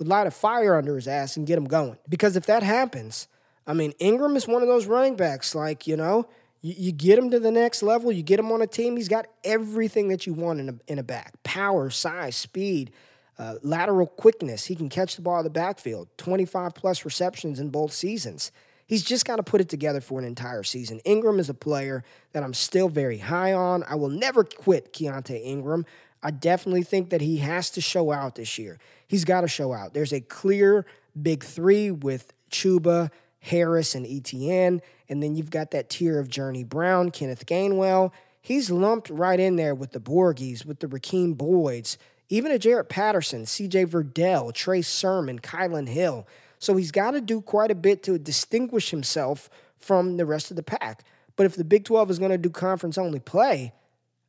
light 0.00 0.26
a 0.26 0.30
fire 0.30 0.76
under 0.76 0.96
his 0.96 1.08
ass 1.08 1.36
and 1.36 1.46
get 1.46 1.58
him 1.58 1.66
going. 1.66 1.96
Because 2.08 2.36
if 2.36 2.46
that 2.46 2.62
happens, 2.62 3.28
I 3.66 3.72
mean, 3.72 3.92
Ingram 3.98 4.36
is 4.36 4.48
one 4.48 4.62
of 4.62 4.68
those 4.68 4.86
running 4.86 5.16
backs, 5.16 5.54
like, 5.54 5.86
you 5.86 5.96
know, 5.96 6.28
you, 6.60 6.74
you 6.76 6.92
get 6.92 7.18
him 7.18 7.30
to 7.30 7.38
the 7.38 7.50
next 7.50 7.82
level, 7.82 8.10
you 8.10 8.22
get 8.22 8.40
him 8.40 8.50
on 8.50 8.62
a 8.62 8.66
team, 8.66 8.96
he's 8.96 9.08
got 9.08 9.26
everything 9.44 10.08
that 10.08 10.26
you 10.26 10.34
want 10.34 10.60
in 10.60 10.68
a, 10.68 10.74
in 10.88 10.98
a 10.98 11.02
back 11.02 11.34
power, 11.42 11.90
size, 11.90 12.36
speed. 12.36 12.92
Uh, 13.38 13.54
lateral 13.62 14.06
quickness. 14.06 14.66
He 14.66 14.76
can 14.76 14.90
catch 14.90 15.16
the 15.16 15.22
ball 15.22 15.38
in 15.38 15.44
the 15.44 15.50
backfield. 15.50 16.06
25 16.18 16.74
plus 16.74 17.04
receptions 17.04 17.58
in 17.58 17.70
both 17.70 17.90
seasons. 17.92 18.52
He's 18.86 19.02
just 19.02 19.24
got 19.24 19.36
to 19.36 19.42
put 19.42 19.62
it 19.62 19.70
together 19.70 20.02
for 20.02 20.18
an 20.18 20.26
entire 20.26 20.62
season. 20.62 21.00
Ingram 21.06 21.40
is 21.40 21.48
a 21.48 21.54
player 21.54 22.04
that 22.32 22.42
I'm 22.42 22.52
still 22.52 22.90
very 22.90 23.16
high 23.16 23.54
on. 23.54 23.84
I 23.84 23.94
will 23.94 24.10
never 24.10 24.44
quit 24.44 24.92
Keaontay 24.92 25.42
Ingram. 25.42 25.86
I 26.22 26.30
definitely 26.30 26.82
think 26.82 27.08
that 27.08 27.22
he 27.22 27.38
has 27.38 27.70
to 27.70 27.80
show 27.80 28.12
out 28.12 28.34
this 28.34 28.58
year. 28.58 28.78
He's 29.12 29.26
got 29.26 29.42
to 29.42 29.46
show 29.48 29.74
out. 29.74 29.92
There's 29.92 30.14
a 30.14 30.22
clear 30.22 30.86
big 31.20 31.44
three 31.44 31.90
with 31.90 32.32
Chuba, 32.50 33.10
Harris, 33.40 33.94
and 33.94 34.06
Etienne. 34.06 34.80
And 35.06 35.22
then 35.22 35.36
you've 35.36 35.50
got 35.50 35.70
that 35.72 35.90
tier 35.90 36.18
of 36.18 36.30
Journey 36.30 36.64
Brown, 36.64 37.10
Kenneth 37.10 37.44
Gainwell. 37.44 38.10
he's 38.40 38.70
lumped 38.70 39.10
right 39.10 39.38
in 39.38 39.56
there 39.56 39.74
with 39.74 39.92
the 39.92 40.00
Borghis, 40.00 40.64
with 40.64 40.80
the 40.80 40.86
Rakeem 40.86 41.36
Boyds, 41.36 41.98
even 42.30 42.50
a 42.50 42.58
Jaret 42.58 42.88
Patterson, 42.88 43.42
CJ 43.42 43.88
Verdell, 43.88 44.50
Trey 44.54 44.80
Sermon, 44.80 45.40
Kylin 45.40 45.90
Hill. 45.90 46.26
So 46.58 46.76
he's 46.76 46.90
got 46.90 47.10
to 47.10 47.20
do 47.20 47.42
quite 47.42 47.70
a 47.70 47.74
bit 47.74 48.02
to 48.04 48.18
distinguish 48.18 48.92
himself 48.92 49.50
from 49.76 50.16
the 50.16 50.24
rest 50.24 50.50
of 50.50 50.56
the 50.56 50.62
pack. 50.62 51.04
But 51.36 51.44
if 51.44 51.54
the 51.54 51.64
Big 51.64 51.84
12 51.84 52.12
is 52.12 52.18
going 52.18 52.30
to 52.30 52.38
do 52.38 52.48
conference 52.48 52.96
only 52.96 53.20
play, 53.20 53.74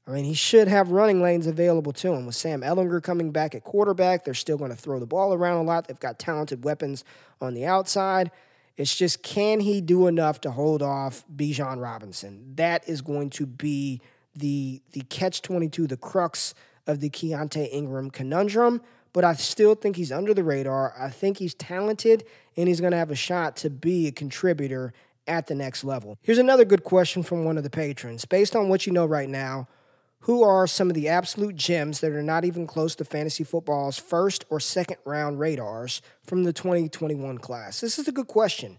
I 0.05 0.11
mean, 0.11 0.25
he 0.25 0.33
should 0.33 0.67
have 0.67 0.91
running 0.91 1.21
lanes 1.21 1.47
available 1.47 1.93
to 1.93 2.13
him. 2.13 2.25
With 2.25 2.35
Sam 2.35 2.61
Ehlinger 2.61 3.01
coming 3.01 3.31
back 3.31 3.55
at 3.55 3.63
quarterback, 3.63 4.25
they're 4.25 4.33
still 4.33 4.57
going 4.57 4.71
to 4.71 4.77
throw 4.77 4.99
the 4.99 5.05
ball 5.05 5.33
around 5.33 5.57
a 5.57 5.63
lot. 5.63 5.87
They've 5.87 5.99
got 5.99 6.19
talented 6.19 6.65
weapons 6.65 7.05
on 7.39 7.53
the 7.53 7.65
outside. 7.65 8.31
It's 8.75 8.95
just 8.95 9.23
can 9.23 9.59
he 9.59 9.79
do 9.81 10.07
enough 10.07 10.41
to 10.41 10.51
hold 10.51 10.81
off 10.81 11.23
Bijan 11.33 11.81
Robinson? 11.81 12.53
That 12.55 12.87
is 12.87 13.01
going 13.01 13.29
to 13.31 13.45
be 13.45 14.01
the 14.35 14.81
the 14.91 15.01
catch 15.01 15.41
22, 15.41 15.87
the 15.87 15.97
crux 15.97 16.53
of 16.87 16.99
the 16.99 17.09
Keaontay 17.09 17.69
Ingram 17.71 18.09
conundrum. 18.09 18.81
But 19.13 19.23
I 19.23 19.35
still 19.35 19.75
think 19.75 19.95
he's 19.95 20.11
under 20.11 20.33
the 20.33 20.43
radar. 20.43 20.93
I 20.99 21.09
think 21.09 21.37
he's 21.37 21.53
talented 21.53 22.25
and 22.57 22.67
he's 22.67 22.81
going 22.81 22.91
to 22.91 22.97
have 22.97 23.11
a 23.11 23.15
shot 23.15 23.55
to 23.57 23.69
be 23.69 24.07
a 24.07 24.11
contributor 24.11 24.91
at 25.27 25.45
the 25.45 25.55
next 25.55 25.83
level. 25.83 26.17
Here's 26.23 26.39
another 26.39 26.65
good 26.65 26.83
question 26.83 27.21
from 27.21 27.45
one 27.45 27.57
of 27.57 27.63
the 27.63 27.69
patrons. 27.69 28.25
Based 28.25 28.55
on 28.55 28.69
what 28.69 28.87
you 28.87 28.91
know 28.91 29.05
right 29.05 29.29
now, 29.29 29.67
who 30.23 30.41
are 30.41 30.65
some 30.67 30.89
of 30.89 30.93
the 30.93 31.09
absolute 31.09 31.55
gems 31.55 31.99
that 31.99 32.13
are 32.13 32.23
not 32.23 32.45
even 32.45 32.65
close 32.65 32.95
to 32.95 33.03
fantasy 33.03 33.43
football's 33.43 33.99
first 33.99 34.45
or 34.49 34.57
second 34.57 34.95
round 35.03 35.37
radars 35.37 36.01
from 36.25 36.45
the 36.45 36.53
2021 36.53 37.37
class? 37.39 37.81
This 37.81 37.99
is 37.99 38.07
a 38.07 38.11
good 38.13 38.27
question 38.27 38.77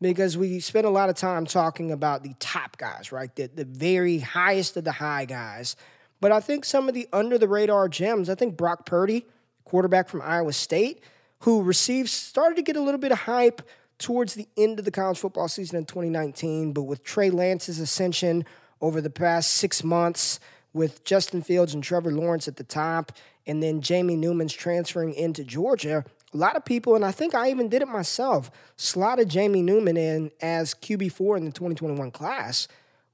because 0.00 0.38
we 0.38 0.60
spend 0.60 0.86
a 0.86 0.90
lot 0.90 1.08
of 1.08 1.16
time 1.16 1.46
talking 1.46 1.90
about 1.90 2.22
the 2.22 2.34
top 2.38 2.76
guys, 2.76 3.10
right? 3.10 3.34
The, 3.34 3.48
the 3.48 3.64
very 3.64 4.20
highest 4.20 4.76
of 4.76 4.84
the 4.84 4.92
high 4.92 5.24
guys. 5.24 5.74
But 6.20 6.30
I 6.30 6.38
think 6.38 6.64
some 6.64 6.88
of 6.88 6.94
the 6.94 7.08
under 7.12 7.38
the 7.38 7.48
radar 7.48 7.88
gems, 7.88 8.30
I 8.30 8.36
think 8.36 8.56
Brock 8.56 8.86
Purdy, 8.86 9.26
quarterback 9.64 10.08
from 10.08 10.22
Iowa 10.22 10.52
State, 10.52 11.02
who 11.40 11.62
received, 11.62 12.08
started 12.08 12.54
to 12.54 12.62
get 12.62 12.76
a 12.76 12.80
little 12.80 13.00
bit 13.00 13.10
of 13.10 13.18
hype 13.18 13.62
towards 13.98 14.34
the 14.34 14.46
end 14.56 14.78
of 14.78 14.84
the 14.84 14.92
college 14.92 15.18
football 15.18 15.48
season 15.48 15.76
in 15.76 15.86
2019. 15.86 16.72
But 16.72 16.84
with 16.84 17.02
Trey 17.02 17.30
Lance's 17.30 17.80
ascension 17.80 18.44
over 18.80 19.00
the 19.00 19.10
past 19.10 19.50
six 19.50 19.82
months, 19.82 20.38
with 20.74 21.04
Justin 21.04 21.40
Fields 21.40 21.72
and 21.72 21.82
Trevor 21.82 22.12
Lawrence 22.12 22.46
at 22.46 22.56
the 22.56 22.64
top, 22.64 23.12
and 23.46 23.62
then 23.62 23.80
Jamie 23.80 24.16
Newman's 24.16 24.52
transferring 24.52 25.14
into 25.14 25.44
Georgia, 25.44 26.04
a 26.34 26.36
lot 26.36 26.56
of 26.56 26.64
people, 26.64 26.94
and 26.94 27.04
I 27.04 27.12
think 27.12 27.34
I 27.34 27.48
even 27.50 27.68
did 27.68 27.80
it 27.80 27.88
myself, 27.88 28.50
slotted 28.76 29.30
Jamie 29.30 29.62
Newman 29.62 29.96
in 29.96 30.32
as 30.42 30.74
QB4 30.74 31.38
in 31.38 31.44
the 31.44 31.52
2021 31.52 32.10
class, 32.10 32.68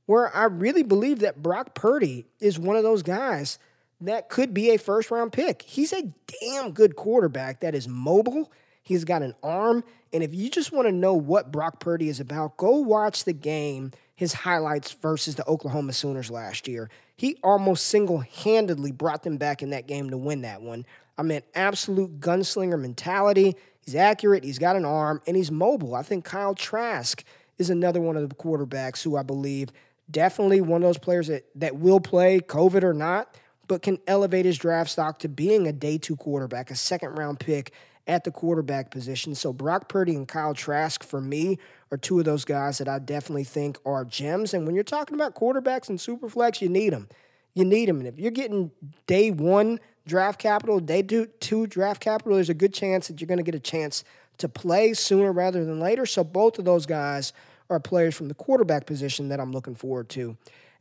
where 0.06 0.34
I 0.34 0.44
really 0.44 0.82
believe 0.82 1.20
that 1.20 1.42
Brock 1.42 1.74
Purdy 1.74 2.26
is 2.40 2.58
one 2.58 2.76
of 2.76 2.82
those 2.82 3.02
guys 3.02 3.58
that 4.00 4.30
could 4.30 4.54
be 4.54 4.70
a 4.70 4.78
first 4.78 5.10
round 5.10 5.32
pick. 5.32 5.62
He's 5.62 5.92
a 5.92 6.12
damn 6.40 6.72
good 6.72 6.96
quarterback 6.96 7.60
that 7.60 7.74
is 7.74 7.86
mobile. 7.86 8.50
He's 8.82 9.04
got 9.04 9.22
an 9.22 9.34
arm. 9.42 9.84
And 10.12 10.22
if 10.22 10.34
you 10.34 10.50
just 10.50 10.72
want 10.72 10.88
to 10.88 10.92
know 10.92 11.14
what 11.14 11.52
Brock 11.52 11.78
Purdy 11.78 12.08
is 12.08 12.18
about, 12.18 12.56
go 12.56 12.70
watch 12.70 13.24
the 13.24 13.32
game, 13.32 13.92
his 14.14 14.32
highlights 14.32 14.92
versus 14.92 15.36
the 15.36 15.46
Oklahoma 15.46 15.92
Sooners 15.92 16.30
last 16.30 16.66
year. 16.66 16.90
He 17.20 17.36
almost 17.44 17.88
single 17.88 18.20
handedly 18.20 18.92
brought 18.92 19.24
them 19.24 19.36
back 19.36 19.62
in 19.62 19.68
that 19.70 19.86
game 19.86 20.08
to 20.08 20.16
win 20.16 20.40
that 20.40 20.62
one. 20.62 20.86
I 21.18 21.22
mean, 21.22 21.42
absolute 21.54 22.18
gunslinger 22.18 22.80
mentality. 22.80 23.56
He's 23.84 23.94
accurate, 23.94 24.42
he's 24.42 24.58
got 24.58 24.74
an 24.74 24.86
arm, 24.86 25.20
and 25.26 25.36
he's 25.36 25.50
mobile. 25.50 25.94
I 25.94 26.00
think 26.00 26.24
Kyle 26.24 26.54
Trask 26.54 27.22
is 27.58 27.68
another 27.68 28.00
one 28.00 28.16
of 28.16 28.26
the 28.26 28.34
quarterbacks 28.34 29.02
who 29.02 29.18
I 29.18 29.22
believe 29.22 29.68
definitely 30.10 30.62
one 30.62 30.82
of 30.82 30.88
those 30.88 30.96
players 30.96 31.26
that, 31.26 31.44
that 31.56 31.76
will 31.76 32.00
play, 32.00 32.40
COVID 32.40 32.82
or 32.82 32.94
not, 32.94 33.36
but 33.68 33.82
can 33.82 33.98
elevate 34.06 34.46
his 34.46 34.56
draft 34.56 34.88
stock 34.88 35.18
to 35.18 35.28
being 35.28 35.66
a 35.66 35.74
day 35.74 35.98
two 35.98 36.16
quarterback, 36.16 36.70
a 36.70 36.74
second 36.74 37.18
round 37.18 37.38
pick 37.38 37.74
at 38.06 38.24
the 38.24 38.30
quarterback 38.30 38.90
position. 38.90 39.34
So 39.34 39.52
Brock 39.52 39.88
Purdy 39.88 40.16
and 40.16 40.26
Kyle 40.26 40.54
Trask, 40.54 41.04
for 41.04 41.20
me, 41.20 41.58
are 41.92 41.98
two 41.98 42.18
of 42.18 42.24
those 42.24 42.44
guys 42.44 42.78
that 42.78 42.88
I 42.88 42.98
definitely 42.98 43.44
think 43.44 43.78
are 43.84 44.04
gems. 44.04 44.54
And 44.54 44.66
when 44.66 44.74
you're 44.74 44.84
talking 44.84 45.14
about 45.14 45.34
quarterbacks 45.34 45.88
and 45.88 45.98
superflex, 45.98 46.60
you 46.60 46.68
need 46.68 46.92
them. 46.92 47.08
You 47.54 47.64
need 47.64 47.88
them. 47.88 47.98
And 47.98 48.06
if 48.06 48.18
you're 48.18 48.30
getting 48.30 48.70
day 49.06 49.30
one 49.30 49.80
draft 50.06 50.40
capital, 50.40 50.80
day 50.80 51.02
two 51.02 51.66
draft 51.66 52.00
capital, 52.00 52.34
there's 52.34 52.48
a 52.48 52.54
good 52.54 52.74
chance 52.74 53.08
that 53.08 53.20
you're 53.20 53.28
going 53.28 53.38
to 53.38 53.44
get 53.44 53.54
a 53.54 53.60
chance 53.60 54.04
to 54.38 54.48
play 54.48 54.94
sooner 54.94 55.32
rather 55.32 55.64
than 55.64 55.80
later. 55.80 56.06
So 56.06 56.24
both 56.24 56.58
of 56.58 56.64
those 56.64 56.86
guys 56.86 57.32
are 57.68 57.78
players 57.78 58.16
from 58.16 58.28
the 58.28 58.34
quarterback 58.34 58.86
position 58.86 59.28
that 59.28 59.40
I'm 59.40 59.52
looking 59.52 59.74
forward 59.74 60.08
to. 60.10 60.36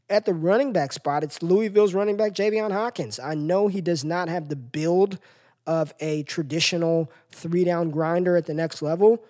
At 0.09 0.25
the 0.25 0.33
running 0.33 0.73
back 0.73 0.91
spot, 0.91 1.23
it's 1.23 1.43
Louisville's 1.43 1.93
running 1.93 2.17
back, 2.17 2.33
Javian 2.33 2.71
Hawkins. 2.71 3.19
I 3.19 3.35
know 3.35 3.67
he 3.67 3.81
does 3.81 4.03
not 4.03 4.27
have 4.27 4.49
the 4.49 4.55
build 4.55 5.19
of 5.69 5.93
a 5.99 6.23
traditional 6.23 7.11
three 7.29 7.63
down 7.63 7.91
grinder 7.91 8.35
at 8.35 8.47
the 8.47 8.55
next 8.55 8.81
level, 8.81 9.23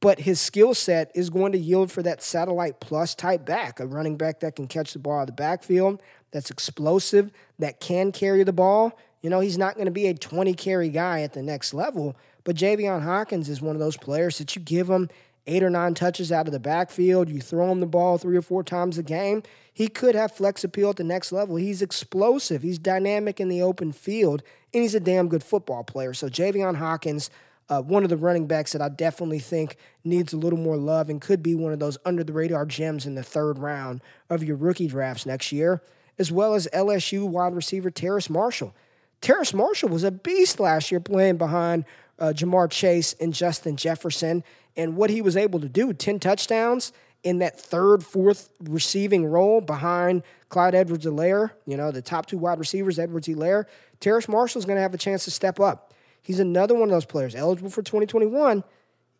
but 0.00 0.18
his 0.18 0.40
skill 0.40 0.74
set 0.74 1.12
is 1.14 1.30
going 1.30 1.52
to 1.52 1.58
yield 1.58 1.92
for 1.92 2.02
that 2.02 2.20
satellite 2.20 2.80
plus 2.80 3.14
type 3.14 3.46
back, 3.46 3.78
a 3.78 3.86
running 3.86 4.16
back 4.16 4.40
that 4.40 4.56
can 4.56 4.66
catch 4.66 4.92
the 4.92 4.98
ball 4.98 5.18
out 5.18 5.22
of 5.22 5.26
the 5.28 5.32
backfield, 5.34 6.02
that's 6.32 6.50
explosive, 6.50 7.30
that 7.60 7.78
can 7.78 8.10
carry 8.10 8.42
the 8.42 8.52
ball. 8.52 8.98
You 9.22 9.30
know, 9.30 9.38
he's 9.38 9.56
not 9.56 9.76
going 9.76 9.86
to 9.86 9.92
be 9.92 10.08
a 10.08 10.14
20 10.14 10.52
carry 10.54 10.88
guy 10.88 11.20
at 11.20 11.32
the 11.32 11.42
next 11.42 11.72
level, 11.72 12.16
but 12.42 12.56
Javian 12.56 13.02
Hawkins 13.02 13.48
is 13.48 13.62
one 13.62 13.76
of 13.76 13.80
those 13.80 13.96
players 13.96 14.38
that 14.38 14.56
you 14.56 14.62
give 14.62 14.90
him 14.90 15.08
eight 15.46 15.62
or 15.62 15.70
nine 15.70 15.94
touches 15.94 16.32
out 16.32 16.46
of 16.46 16.52
the 16.52 16.60
backfield, 16.60 17.28
you 17.28 17.40
throw 17.40 17.70
him 17.70 17.80
the 17.80 17.86
ball 17.86 18.18
three 18.18 18.36
or 18.36 18.42
four 18.42 18.62
times 18.62 18.98
a 18.98 19.02
game, 19.02 19.42
he 19.72 19.88
could 19.88 20.14
have 20.14 20.32
flex 20.32 20.64
appeal 20.64 20.90
at 20.90 20.96
the 20.96 21.04
next 21.04 21.32
level. 21.32 21.56
He's 21.56 21.82
explosive, 21.82 22.62
he's 22.62 22.78
dynamic 22.78 23.40
in 23.40 23.48
the 23.48 23.62
open 23.62 23.92
field, 23.92 24.42
and 24.72 24.82
he's 24.82 24.94
a 24.94 25.00
damn 25.00 25.28
good 25.28 25.42
football 25.42 25.84
player. 25.84 26.14
So 26.14 26.28
Javian 26.28 26.76
Hawkins, 26.76 27.30
uh, 27.68 27.82
one 27.82 28.04
of 28.04 28.10
the 28.10 28.16
running 28.16 28.46
backs 28.46 28.72
that 28.72 28.82
I 28.82 28.88
definitely 28.88 29.38
think 29.38 29.76
needs 30.02 30.32
a 30.32 30.36
little 30.36 30.58
more 30.58 30.76
love 30.76 31.10
and 31.10 31.20
could 31.20 31.42
be 31.42 31.54
one 31.54 31.72
of 31.72 31.78
those 31.78 31.98
under 32.04 32.22
the 32.22 32.32
radar 32.32 32.66
gems 32.66 33.06
in 33.06 33.14
the 33.14 33.22
third 33.22 33.58
round 33.58 34.00
of 34.30 34.44
your 34.44 34.56
rookie 34.56 34.86
drafts 34.86 35.26
next 35.26 35.52
year, 35.52 35.82
as 36.18 36.30
well 36.30 36.54
as 36.54 36.68
LSU 36.72 37.26
wide 37.26 37.54
receiver 37.54 37.90
Terrace 37.90 38.30
Marshall. 38.30 38.74
Terrace 39.20 39.54
Marshall 39.54 39.88
was 39.88 40.04
a 40.04 40.10
beast 40.10 40.60
last 40.60 40.90
year 40.90 41.00
playing 41.00 41.38
behind 41.38 41.84
uh, 42.18 42.32
Ja'Marr 42.34 42.70
Chase 42.70 43.14
and 43.14 43.32
Justin 43.32 43.76
Jefferson, 43.76 44.44
and 44.76 44.96
what 44.96 45.10
he 45.10 45.22
was 45.22 45.36
able 45.36 45.60
to 45.60 45.68
do 45.68 45.92
10 45.92 46.18
touchdowns 46.20 46.92
in 47.22 47.38
that 47.38 47.58
third, 47.58 48.04
fourth 48.04 48.50
receiving 48.62 49.26
role 49.26 49.60
behind 49.60 50.22
Clyde 50.50 50.74
Edwards 50.74 51.06
Helaire, 51.06 51.50
you 51.66 51.76
know, 51.76 51.90
the 51.90 52.02
top 52.02 52.26
two 52.26 52.38
wide 52.38 52.58
receivers, 52.58 52.98
Edwards 52.98 53.26
Helaire. 53.26 53.64
Terrace 53.98 54.28
Marshall's 54.28 54.66
going 54.66 54.76
to 54.76 54.82
have 54.82 54.94
a 54.94 54.98
chance 54.98 55.24
to 55.24 55.30
step 55.30 55.58
up. 55.58 55.94
He's 56.22 56.38
another 56.38 56.74
one 56.74 56.84
of 56.84 56.90
those 56.90 57.06
players 57.06 57.34
eligible 57.34 57.70
for 57.70 57.82
2021. 57.82 58.62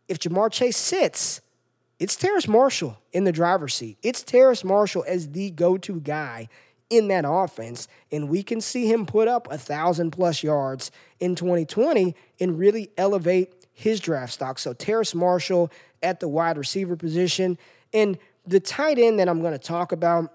If 0.09 0.19
Ja'Marr 0.19 0.53
Chase 0.53 0.77
sits, 0.77 1.41
it's 1.99 2.17
Terrace 2.17 2.47
Marshall 2.47 2.99
in 3.13 3.25
the 3.25 3.33
driver's 3.33 3.75
seat. 3.75 3.97
It's 4.03 4.23
Terrace 4.23 4.65
Marshall 4.65 5.05
as 5.07 5.31
the 5.31 5.51
go 5.51 5.79
to 5.79 6.01
guy 6.01 6.49
in 6.91 7.09
that 7.09 7.25
offense. 7.27 7.89
And 8.13 8.29
we 8.29 8.43
can 8.43 8.61
see 8.61 8.91
him 8.91 9.07
put 9.07 9.29
up 9.29 9.49
a 9.51 9.59
thousand 9.59 10.11
plus 10.11 10.43
yards 10.43 10.91
in 11.21 11.35
2020 11.35 12.15
and 12.41 12.59
really 12.59 12.91
elevate 12.97 13.54
his 13.75 14.01
draft 14.01 14.33
stock. 14.33 14.59
So 14.59 14.73
Terrace 14.73 15.15
Marshall 15.15 15.71
at 16.03 16.21
the 16.21 16.29
wide 16.29 16.57
receiver 16.57 16.97
position. 16.97 17.59
And 17.93 18.19
the 18.47 18.61
tight 18.61 18.99
end 18.99 19.19
that 19.19 19.29
I'm 19.29 19.41
going 19.41 19.53
to 19.53 19.59
talk 19.59 19.93
about, 19.93 20.33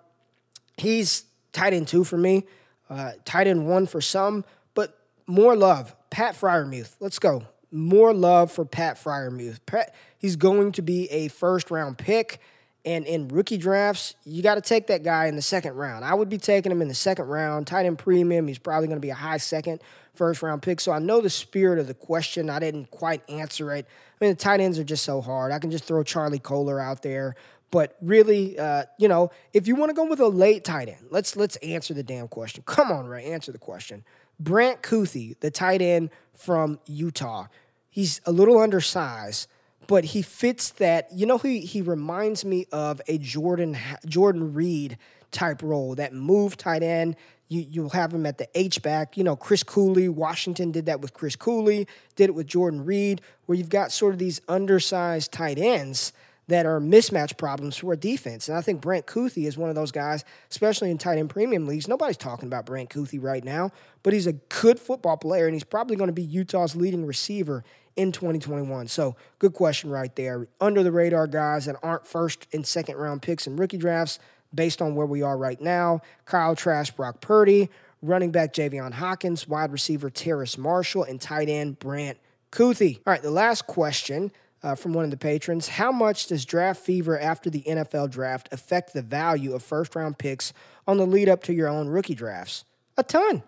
he's 0.78 1.23
tight 1.52 1.73
end 1.73 1.88
two 1.88 2.04
for 2.04 2.17
me, 2.17 2.45
uh, 2.89 3.13
tight 3.25 3.47
end 3.47 3.67
one 3.67 3.88
for 3.88 4.02
some, 4.02 4.43
but 4.73 4.97
more 5.25 5.56
love 5.56 5.95
Pat 6.10 6.36
Freiermuth. 6.36 6.95
Let's 6.99 7.19
go. 7.19 7.43
More 7.71 8.13
love 8.13 8.52
for 8.52 8.65
Pat 8.65 8.97
Freiermuth. 8.97 9.60
Pat, 9.65 9.93
he's 10.17 10.36
going 10.36 10.71
to 10.73 10.82
be 10.82 11.10
a 11.12 11.28
first 11.28 11.71
round 11.71 11.97
pick. 11.97 12.39
And 12.86 13.06
in 13.06 13.28
rookie 13.28 13.58
drafts, 13.58 14.15
you 14.23 14.41
got 14.41 14.56
to 14.56 14.62
take 14.62 14.88
that 14.88 15.04
guy 15.04 15.28
in 15.28 15.36
the 15.36 15.41
second 15.41 15.75
round. 15.75 16.06
I 16.06 16.13
would 16.13 16.30
be 16.30 16.38
taking 16.38 16.71
him 16.71 16.82
in 16.82 16.88
the 16.88 16.95
second 16.95 17.25
round. 17.25 17.67
Tight 17.67 17.86
end 17.86 17.99
premium, 17.99 18.47
he's 18.47 18.58
probably 18.58 18.88
going 18.88 18.97
to 18.97 19.02
be 19.02 19.10
a 19.10 19.15
high 19.15 19.38
second, 19.38 19.82
first 20.19 20.43
round 20.43 20.62
pick. 20.62 20.82
So 20.82 20.91
I 20.91 20.99
know 20.99 21.21
the 21.21 21.29
spirit 21.29 21.79
of 21.79 21.88
the 21.88 21.93
question. 21.93 22.49
I 22.49 22.60
didn't 22.60 22.91
quite 22.91 23.27
answer 23.29 23.73
it. 23.73 23.86
I 23.88 24.25
mean, 24.25 24.32
the 24.32 24.38
tight 24.38 24.60
ends 24.60 24.77
are 24.77 24.84
just 24.84 25.05
so 25.05 25.21
hard. 25.21 25.53
I 25.53 25.60
can 25.60 25.71
just 25.71 25.86
throw 25.86 26.03
Charlie 26.03 26.39
Kolar 26.39 26.77
out 26.77 27.01
there. 27.01 27.36
But 27.71 27.95
really, 28.01 28.60
uh, 28.60 28.84
you 28.97 29.08
know, 29.08 29.32
if 29.53 29.65
you 29.65 29.75
want 29.75 29.91
to 29.91 29.93
go 29.93 30.03
with 30.03 30.19
a 30.19 30.27
late 30.27 30.65
tight 30.65 30.89
end, 30.89 31.05
let's 31.10 31.38
let's 31.38 31.55
answer 31.58 31.93
the 31.93 32.03
damn 32.03 32.27
question. 32.27 32.63
Come 32.65 32.91
on, 32.91 33.08
Ray, 33.08 33.32
answer 33.32 33.53
the 33.53 33.60
question. 33.60 34.03
Brant 34.39 34.82
Kuithe, 34.82 35.39
the 35.39 35.51
tight 35.51 35.82
end 35.82 36.10
from 36.36 36.79
Utah, 36.86 37.45
he's 37.89 38.19
a 38.25 38.32
little 38.32 38.60
undersized, 38.60 39.47
but 39.88 40.03
he 40.03 40.21
fits 40.21 40.71
that. 40.71 41.08
You 41.13 41.27
know, 41.27 41.38
he 41.38 41.62
he 41.62 41.82
reminds 41.82 42.43
me 42.43 42.65
of 42.73 43.01
a 43.08 43.17
Jordan 43.19 43.77
Jordan 44.05 44.53
Reed 44.53 44.97
type 45.32 45.62
role, 45.62 45.95
that 45.95 46.13
move 46.13 46.58
tight 46.58 46.84
end. 46.84 47.15
You 47.49 47.65
you'll 47.69 47.89
have 47.89 48.13
him 48.13 48.25
at 48.25 48.38
the 48.38 48.47
H 48.57 48.81
back. 48.81 49.17
You 49.17 49.23
know, 49.23 49.35
Chris 49.35 49.63
Cooley, 49.63 50.07
Washington 50.07 50.71
did 50.71 50.85
that 50.85 51.01
with 51.01 51.13
Chris 51.13 51.35
Cooley, 51.35 51.88
did 52.15 52.29
it 52.29 52.35
with 52.35 52.47
Jordan 52.47 52.85
Reed, 52.85 53.21
where 53.45 53.57
you've 53.57 53.69
got 53.69 53.91
sort 53.91 54.13
of 54.13 54.19
these 54.19 54.39
undersized 54.47 55.31
tight 55.31 55.57
ends 55.57 56.13
that 56.49 56.65
are 56.65 56.79
mismatch 56.79 57.38
problems 57.38 57.77
for 57.77 57.93
a 57.93 57.97
defense. 57.97 58.49
And 58.49 58.57
I 58.57 58.62
think 58.62 58.81
Brant 58.81 59.05
Kuithe 59.05 59.45
is 59.45 59.55
one 59.55 59.69
of 59.69 59.75
those 59.75 59.91
guys, 59.91 60.25
especially 60.49 60.89
in 60.89 60.97
tight 60.97 61.19
end 61.19 61.29
premium 61.29 61.67
leagues. 61.67 61.88
Nobody's 61.88 62.17
talking 62.17 62.47
about 62.47 62.65
Brant 62.65 62.89
Kuithe 62.89 63.21
right 63.21 63.43
now, 63.43 63.71
but 64.01 64.13
he's 64.13 64.25
a 64.25 64.33
good 64.33 64.79
football 64.79 65.15
player, 65.15 65.45
and 65.45 65.53
he's 65.53 65.63
probably 65.63 65.95
going 65.95 66.07
to 66.07 66.13
be 66.13 66.23
Utah's 66.23 66.75
leading 66.75 67.05
receiver 67.05 67.63
in 67.95 68.12
2021. 68.12 68.88
So, 68.88 69.15
good 69.38 69.53
question 69.53 69.91
right 69.91 70.15
there. 70.15 70.47
Under 70.59 70.81
the 70.81 70.91
radar 70.91 71.27
guys 71.27 71.65
that 71.65 71.75
aren't 71.83 72.07
first 72.07 72.47
and 72.51 72.65
second 72.65 72.95
round 72.97 73.21
picks 73.21 73.45
in 73.45 73.55
rookie 73.55 73.77
drafts, 73.77 74.17
based 74.53 74.81
on 74.81 74.95
where 74.95 75.05
we 75.05 75.21
are 75.21 75.38
right 75.38 75.59
now 75.62 76.01
Kyle 76.25 76.55
Trask, 76.55 76.95
Brock 76.95 77.21
Purdy, 77.21 77.69
running 78.01 78.31
back 78.31 78.53
Javian 78.53 78.93
Hawkins, 78.93 79.47
wide 79.47 79.71
receiver 79.71 80.09
Terrace 80.09 80.57
Marshall, 80.57 81.03
and 81.03 81.19
tight 81.19 81.49
end 81.49 81.79
Brant 81.79 82.17
Kuithe. 82.51 82.97
All 82.97 83.13
right, 83.13 83.21
the 83.21 83.31
last 83.31 83.67
question 83.67 84.31
uh, 84.63 84.75
from 84.75 84.93
one 84.93 85.05
of 85.05 85.12
the 85.12 85.17
patrons. 85.17 85.67
How 85.67 85.91
much 85.91 86.27
does 86.27 86.45
draft 86.45 86.81
fever 86.81 87.19
after 87.19 87.49
the 87.49 87.63
NFL 87.63 88.09
draft 88.09 88.49
affect 88.51 88.93
the 88.93 89.01
value 89.01 89.53
of 89.53 89.63
first 89.63 89.95
round 89.95 90.17
picks 90.17 90.53
on 90.88 90.97
the 90.97 91.05
lead 91.05 91.29
up 91.29 91.43
to 91.43 91.53
your 91.53 91.67
own 91.67 91.88
rookie 91.88 92.15
drafts? 92.15 92.65
A 92.97 93.03
ton. 93.03 93.43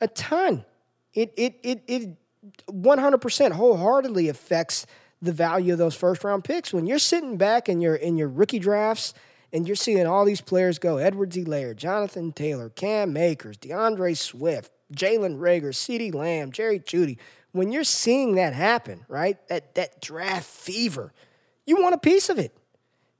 A 0.00 0.08
ton. 0.08 0.64
It, 1.14 1.32
it, 1.36 1.58
it, 1.62 1.82
it 1.86 2.16
100% 2.70 3.52
wholeheartedly 3.52 4.28
affects 4.28 4.86
the 5.20 5.32
value 5.32 5.72
of 5.72 5.78
those 5.78 5.96
first 5.96 6.22
round 6.22 6.44
picks. 6.44 6.72
When 6.72 6.86
you're 6.86 7.00
sitting 7.00 7.36
back 7.36 7.68
in 7.68 7.80
your, 7.80 7.96
in 7.96 8.16
your 8.16 8.28
rookie 8.28 8.60
drafts 8.60 9.14
and 9.52 9.66
you're 9.66 9.76
seeing 9.76 10.06
all 10.06 10.24
these 10.24 10.40
players 10.40 10.78
go 10.78 10.98
Edwards-Helaire, 10.98 11.74
Jonathan 11.74 12.32
Taylor, 12.32 12.68
Cam 12.70 13.16
Akers, 13.16 13.56
DeAndre 13.58 14.16
Swift, 14.16 14.72
Jalen 14.94 15.38
Reagor, 15.38 15.72
CeeDee 15.72 16.14
Lamb, 16.14 16.52
Jerry 16.52 16.80
Jeudy 16.80 17.18
when 17.52 17.72
you're 17.72 17.84
seeing 17.84 18.34
that 18.34 18.52
happen, 18.52 19.04
right? 19.08 19.36
That 19.48 19.74
that 19.74 20.00
draft 20.00 20.46
fever, 20.46 21.12
you 21.66 21.80
want 21.80 21.94
a 21.94 21.98
piece 21.98 22.28
of 22.28 22.38
it. 22.38 22.56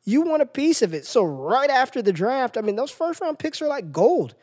You 0.05 0.23
want 0.23 0.43
a 0.43 0.47
piece 0.47 0.81
of 0.81 0.95
it. 0.95 1.05
So 1.07 1.23
right 1.23 1.69
after 1.69 2.01
the 2.01 2.13
draft, 2.13 2.57
I 2.57 2.63
mean, 2.63 2.77
those 2.77 2.91
first 2.91 3.21
round 3.21 3.39
picks 3.39 3.61
are 3.61 3.69
like 3.69 3.93
gold. 3.93 4.35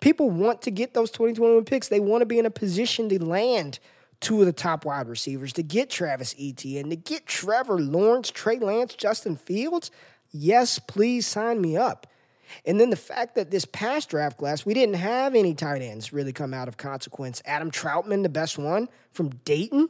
People 0.00 0.30
want 0.30 0.62
to 0.62 0.70
get 0.70 0.94
those 0.94 1.12
2021 1.12 1.64
picks. 1.64 1.88
They 1.88 2.00
want 2.00 2.22
to 2.22 2.26
be 2.26 2.40
in 2.40 2.46
a 2.46 2.50
position 2.50 3.08
to 3.08 3.24
land 3.24 3.78
two 4.18 4.40
of 4.40 4.46
the 4.46 4.52
top 4.52 4.84
wide 4.84 5.08
receivers, 5.08 5.52
to 5.52 5.62
get 5.62 5.90
Travis 5.90 6.34
Etienne, 6.40 6.90
to 6.90 6.96
get 6.96 7.26
Trevor 7.26 7.80
Lawrence, 7.80 8.30
Trey 8.30 8.58
Lance, 8.58 8.94
Justin 8.94 9.36
Fields. 9.36 9.90
Yes, 10.32 10.78
please 10.78 11.26
sign 11.26 11.60
me 11.60 11.76
up. 11.76 12.06
And 12.64 12.80
then 12.80 12.90
the 12.90 12.96
fact 12.96 13.34
that 13.36 13.50
this 13.50 13.64
past 13.64 14.10
draft 14.10 14.38
class, 14.38 14.66
we 14.66 14.74
didn't 14.74 14.96
have 14.96 15.34
any 15.34 15.54
tight 15.54 15.80
ends 15.82 16.12
really 16.12 16.32
come 16.32 16.52
out 16.52 16.68
of 16.68 16.76
consequence. 16.76 17.42
Adam 17.46 17.70
Trautman, 17.70 18.22
the 18.22 18.28
best 18.28 18.58
one 18.58 18.88
from 19.10 19.30
Dayton, 19.44 19.88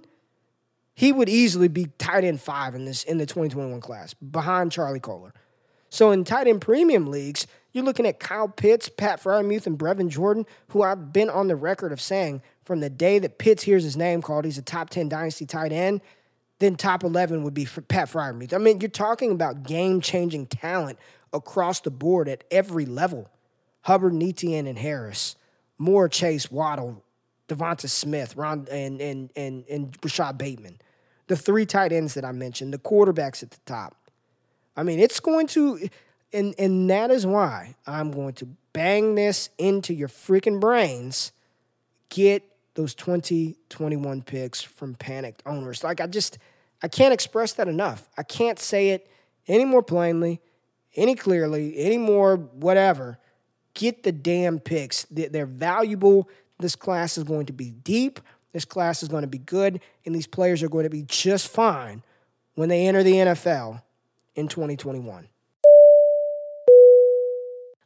he 0.94 1.12
would 1.12 1.28
easily 1.28 1.68
be 1.68 1.87
tight 1.98 2.24
end 2.24 2.40
five 2.40 2.74
in 2.74 2.85
this 2.85 3.02
in 3.05 3.18
the 3.18 3.26
2021 3.26 3.81
class 3.81 4.14
behind 4.14 4.72
Charlie 4.72 5.00
Kolar. 5.00 5.33
So 5.88 6.11
in 6.11 6.24
tight 6.24 6.46
end 6.46 6.61
premium 6.61 7.11
leagues, 7.11 7.46
you're 7.72 7.85
looking 7.85 8.07
at 8.07 8.20
Kyle 8.20 8.48
Pitts, 8.48 8.88
Pat 8.88 9.22
Freiermuth, 9.22 9.66
and 9.66 9.78
Brevin 9.78 10.09
Jordan, 10.09 10.46
who 10.68 10.83
I've 10.83 11.12
been 11.12 11.31
on 11.31 11.48
the 11.48 11.57
record 11.57 11.92
of 11.92 12.00
saying 12.00 12.42
from 12.64 12.81
the 12.81 12.90
day 12.90 13.18
that 13.18 13.38
Pitts 13.38 13.62
hears 13.62 13.83
his 13.85 13.96
name 13.96 14.22
called, 14.22 14.44
he's 14.44 14.59
a 14.59 14.62
top 14.62 14.90
10 14.90 15.09
dynasty 15.09 15.46
tight 15.46 15.72
end, 15.72 16.00
then 16.62 16.77
top 16.77 17.05
11 17.05 17.42
would 17.42 17.55
be 17.55 17.64
for 17.64 17.81
Pat 17.81 18.09
Freiermuth. 18.09 18.55
I 18.55 18.59
mean, 18.59 18.81
you're 18.81 18.90
talking 18.90 19.31
about 19.33 19.62
game 19.62 20.01
changing 20.01 20.46
talent 20.46 20.98
across 21.33 21.81
the 21.81 21.90
board 21.90 22.29
at 22.29 22.44
every 22.51 22.87
level. 22.87 23.31
Hubbard, 23.83 24.20
Etienne, 24.22 24.66
and 24.66 24.79
Harris, 24.79 25.37
Moore, 25.77 26.09
Chase, 26.09 26.51
Waddle, 26.51 27.03
Devonta 27.48 27.88
Smith, 27.88 28.37
Ron, 28.37 28.68
and, 28.70 29.01
and, 29.01 29.31
and, 29.35 29.64
and 29.68 29.96
Rashod 30.03 30.38
Bateman. 30.38 30.81
The 31.27 31.37
three 31.37 31.66
tight 31.66 31.92
ends 31.92 32.14
that 32.14 32.25
I 32.25 32.33
mentioned, 32.33 32.72
the 32.72 32.79
quarterbacks 32.79 33.42
at 33.42 33.51
the 33.51 33.61
top. 33.66 33.96
I 34.77 34.83
mean, 34.83 35.01
it's 35.01 35.20
going 35.20 35.46
to, 35.48 35.88
and, 36.33 36.55
and 36.59 36.88
that 36.90 37.11
is 37.11 37.27
why 37.27 37.75
I'm 37.87 38.11
going 38.11 38.35
to 38.35 38.46
bang 38.72 39.14
this 39.14 39.51
into 39.59 39.92
your 39.92 40.09
freaking 40.09 40.61
brains. 40.61 41.33
Get 42.09 42.44
those 42.75 42.94
2021 42.94 44.22
picks 44.22 44.62
from 44.62 44.94
panicked 44.94 45.42
owners. 45.44 45.85
Like, 45.85 46.01
I 46.01 46.07
just, 46.07 46.38
I 46.82 46.88
can't 46.88 47.14
express 47.14 47.52
that 47.54 47.68
enough. 47.68 48.08
I 48.18 48.22
can't 48.22 48.58
say 48.58 48.90
it 48.90 49.08
any 49.46 49.64
more 49.64 49.82
plainly 49.82 50.40
any 50.96 51.14
clearly, 51.14 51.74
any 51.78 51.98
more, 51.98 52.36
whatever, 52.36 53.18
get 53.74 54.02
the 54.02 54.12
damn 54.12 54.58
picks. 54.58 55.06
They're 55.10 55.46
valuable. 55.46 56.28
This 56.58 56.76
class 56.76 57.16
is 57.16 57.24
going 57.24 57.46
to 57.46 57.52
be 57.52 57.70
deep. 57.70 58.20
This 58.52 58.64
class 58.64 59.02
is 59.02 59.08
going 59.08 59.22
to 59.22 59.28
be 59.28 59.38
good. 59.38 59.80
And 60.04 60.14
these 60.14 60.26
players 60.26 60.62
are 60.62 60.68
going 60.68 60.84
to 60.84 60.90
be 60.90 61.02
just 61.02 61.48
fine 61.48 62.02
when 62.54 62.68
they 62.68 62.86
enter 62.86 63.02
the 63.02 63.12
NFL 63.12 63.82
in 64.34 64.48
2021. 64.48 65.28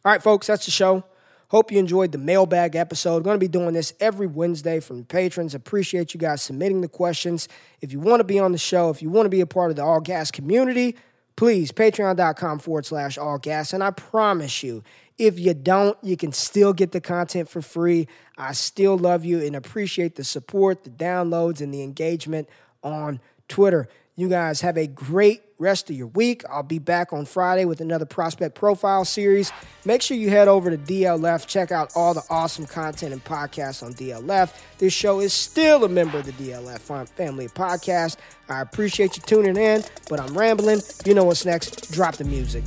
All 0.04 0.12
right, 0.12 0.22
folks, 0.22 0.46
that's 0.46 0.64
the 0.64 0.70
show. 0.70 1.04
Hope 1.48 1.70
you 1.70 1.78
enjoyed 1.78 2.12
the 2.12 2.18
mailbag 2.18 2.74
episode. 2.74 3.22
Going 3.22 3.36
to 3.36 3.40
be 3.44 3.48
doing 3.48 3.74
this 3.74 3.92
every 4.00 4.26
Wednesday 4.26 4.80
from 4.80 5.04
patrons. 5.04 5.54
Appreciate 5.54 6.12
you 6.12 6.18
guys 6.18 6.42
submitting 6.42 6.80
the 6.80 6.88
questions. 6.88 7.48
If 7.80 7.92
you 7.92 8.00
want 8.00 8.20
to 8.20 8.24
be 8.24 8.38
on 8.38 8.52
the 8.52 8.58
show, 8.58 8.90
if 8.90 9.00
you 9.00 9.10
want 9.10 9.26
to 9.26 9.30
be 9.30 9.40
a 9.40 9.46
part 9.46 9.70
of 9.70 9.76
the 9.76 9.84
All 9.84 10.00
Gas 10.00 10.30
community, 10.32 10.96
please, 11.36 11.70
patreon.com 11.70 12.58
forward 12.58 12.86
slash 12.86 13.16
all 13.16 13.38
gas. 13.38 13.72
And 13.72 13.84
I 13.84 13.90
promise 13.90 14.62
you, 14.62 14.82
if 15.18 15.38
you 15.38 15.54
don't, 15.54 15.96
you 16.02 16.16
can 16.16 16.32
still 16.32 16.72
get 16.72 16.92
the 16.92 17.00
content 17.00 17.48
for 17.48 17.62
free. 17.62 18.08
I 18.36 18.52
still 18.52 18.98
love 18.98 19.24
you 19.24 19.40
and 19.40 19.54
appreciate 19.54 20.16
the 20.16 20.24
support, 20.24 20.84
the 20.84 20.90
downloads, 20.90 21.60
and 21.60 21.72
the 21.72 21.82
engagement 21.82 22.48
on 22.82 23.20
Twitter. 23.48 23.88
You 24.18 24.30
guys 24.30 24.62
have 24.62 24.78
a 24.78 24.86
great 24.86 25.42
rest 25.58 25.90
of 25.90 25.96
your 25.96 26.06
week. 26.06 26.42
I'll 26.48 26.62
be 26.62 26.78
back 26.78 27.12
on 27.12 27.26
Friday 27.26 27.66
with 27.66 27.82
another 27.82 28.06
prospect 28.06 28.54
profile 28.54 29.04
series. 29.04 29.52
Make 29.84 30.00
sure 30.00 30.16
you 30.16 30.30
head 30.30 30.48
over 30.48 30.70
to 30.70 30.78
DLF, 30.78 31.46
check 31.46 31.70
out 31.70 31.92
all 31.94 32.14
the 32.14 32.22
awesome 32.30 32.64
content 32.64 33.12
and 33.12 33.22
podcasts 33.22 33.82
on 33.82 33.92
DLF. 33.92 34.54
This 34.78 34.94
show 34.94 35.20
is 35.20 35.34
still 35.34 35.84
a 35.84 35.88
member 35.88 36.18
of 36.18 36.24
the 36.24 36.32
DLF 36.32 37.08
family 37.10 37.48
podcast. 37.48 38.16
I 38.48 38.62
appreciate 38.62 39.18
you 39.18 39.22
tuning 39.22 39.58
in, 39.58 39.84
but 40.08 40.18
I'm 40.18 40.36
rambling. 40.36 40.80
You 41.04 41.12
know 41.12 41.24
what's 41.24 41.44
next. 41.44 41.92
Drop 41.92 42.16
the 42.16 42.24
music. 42.24 42.64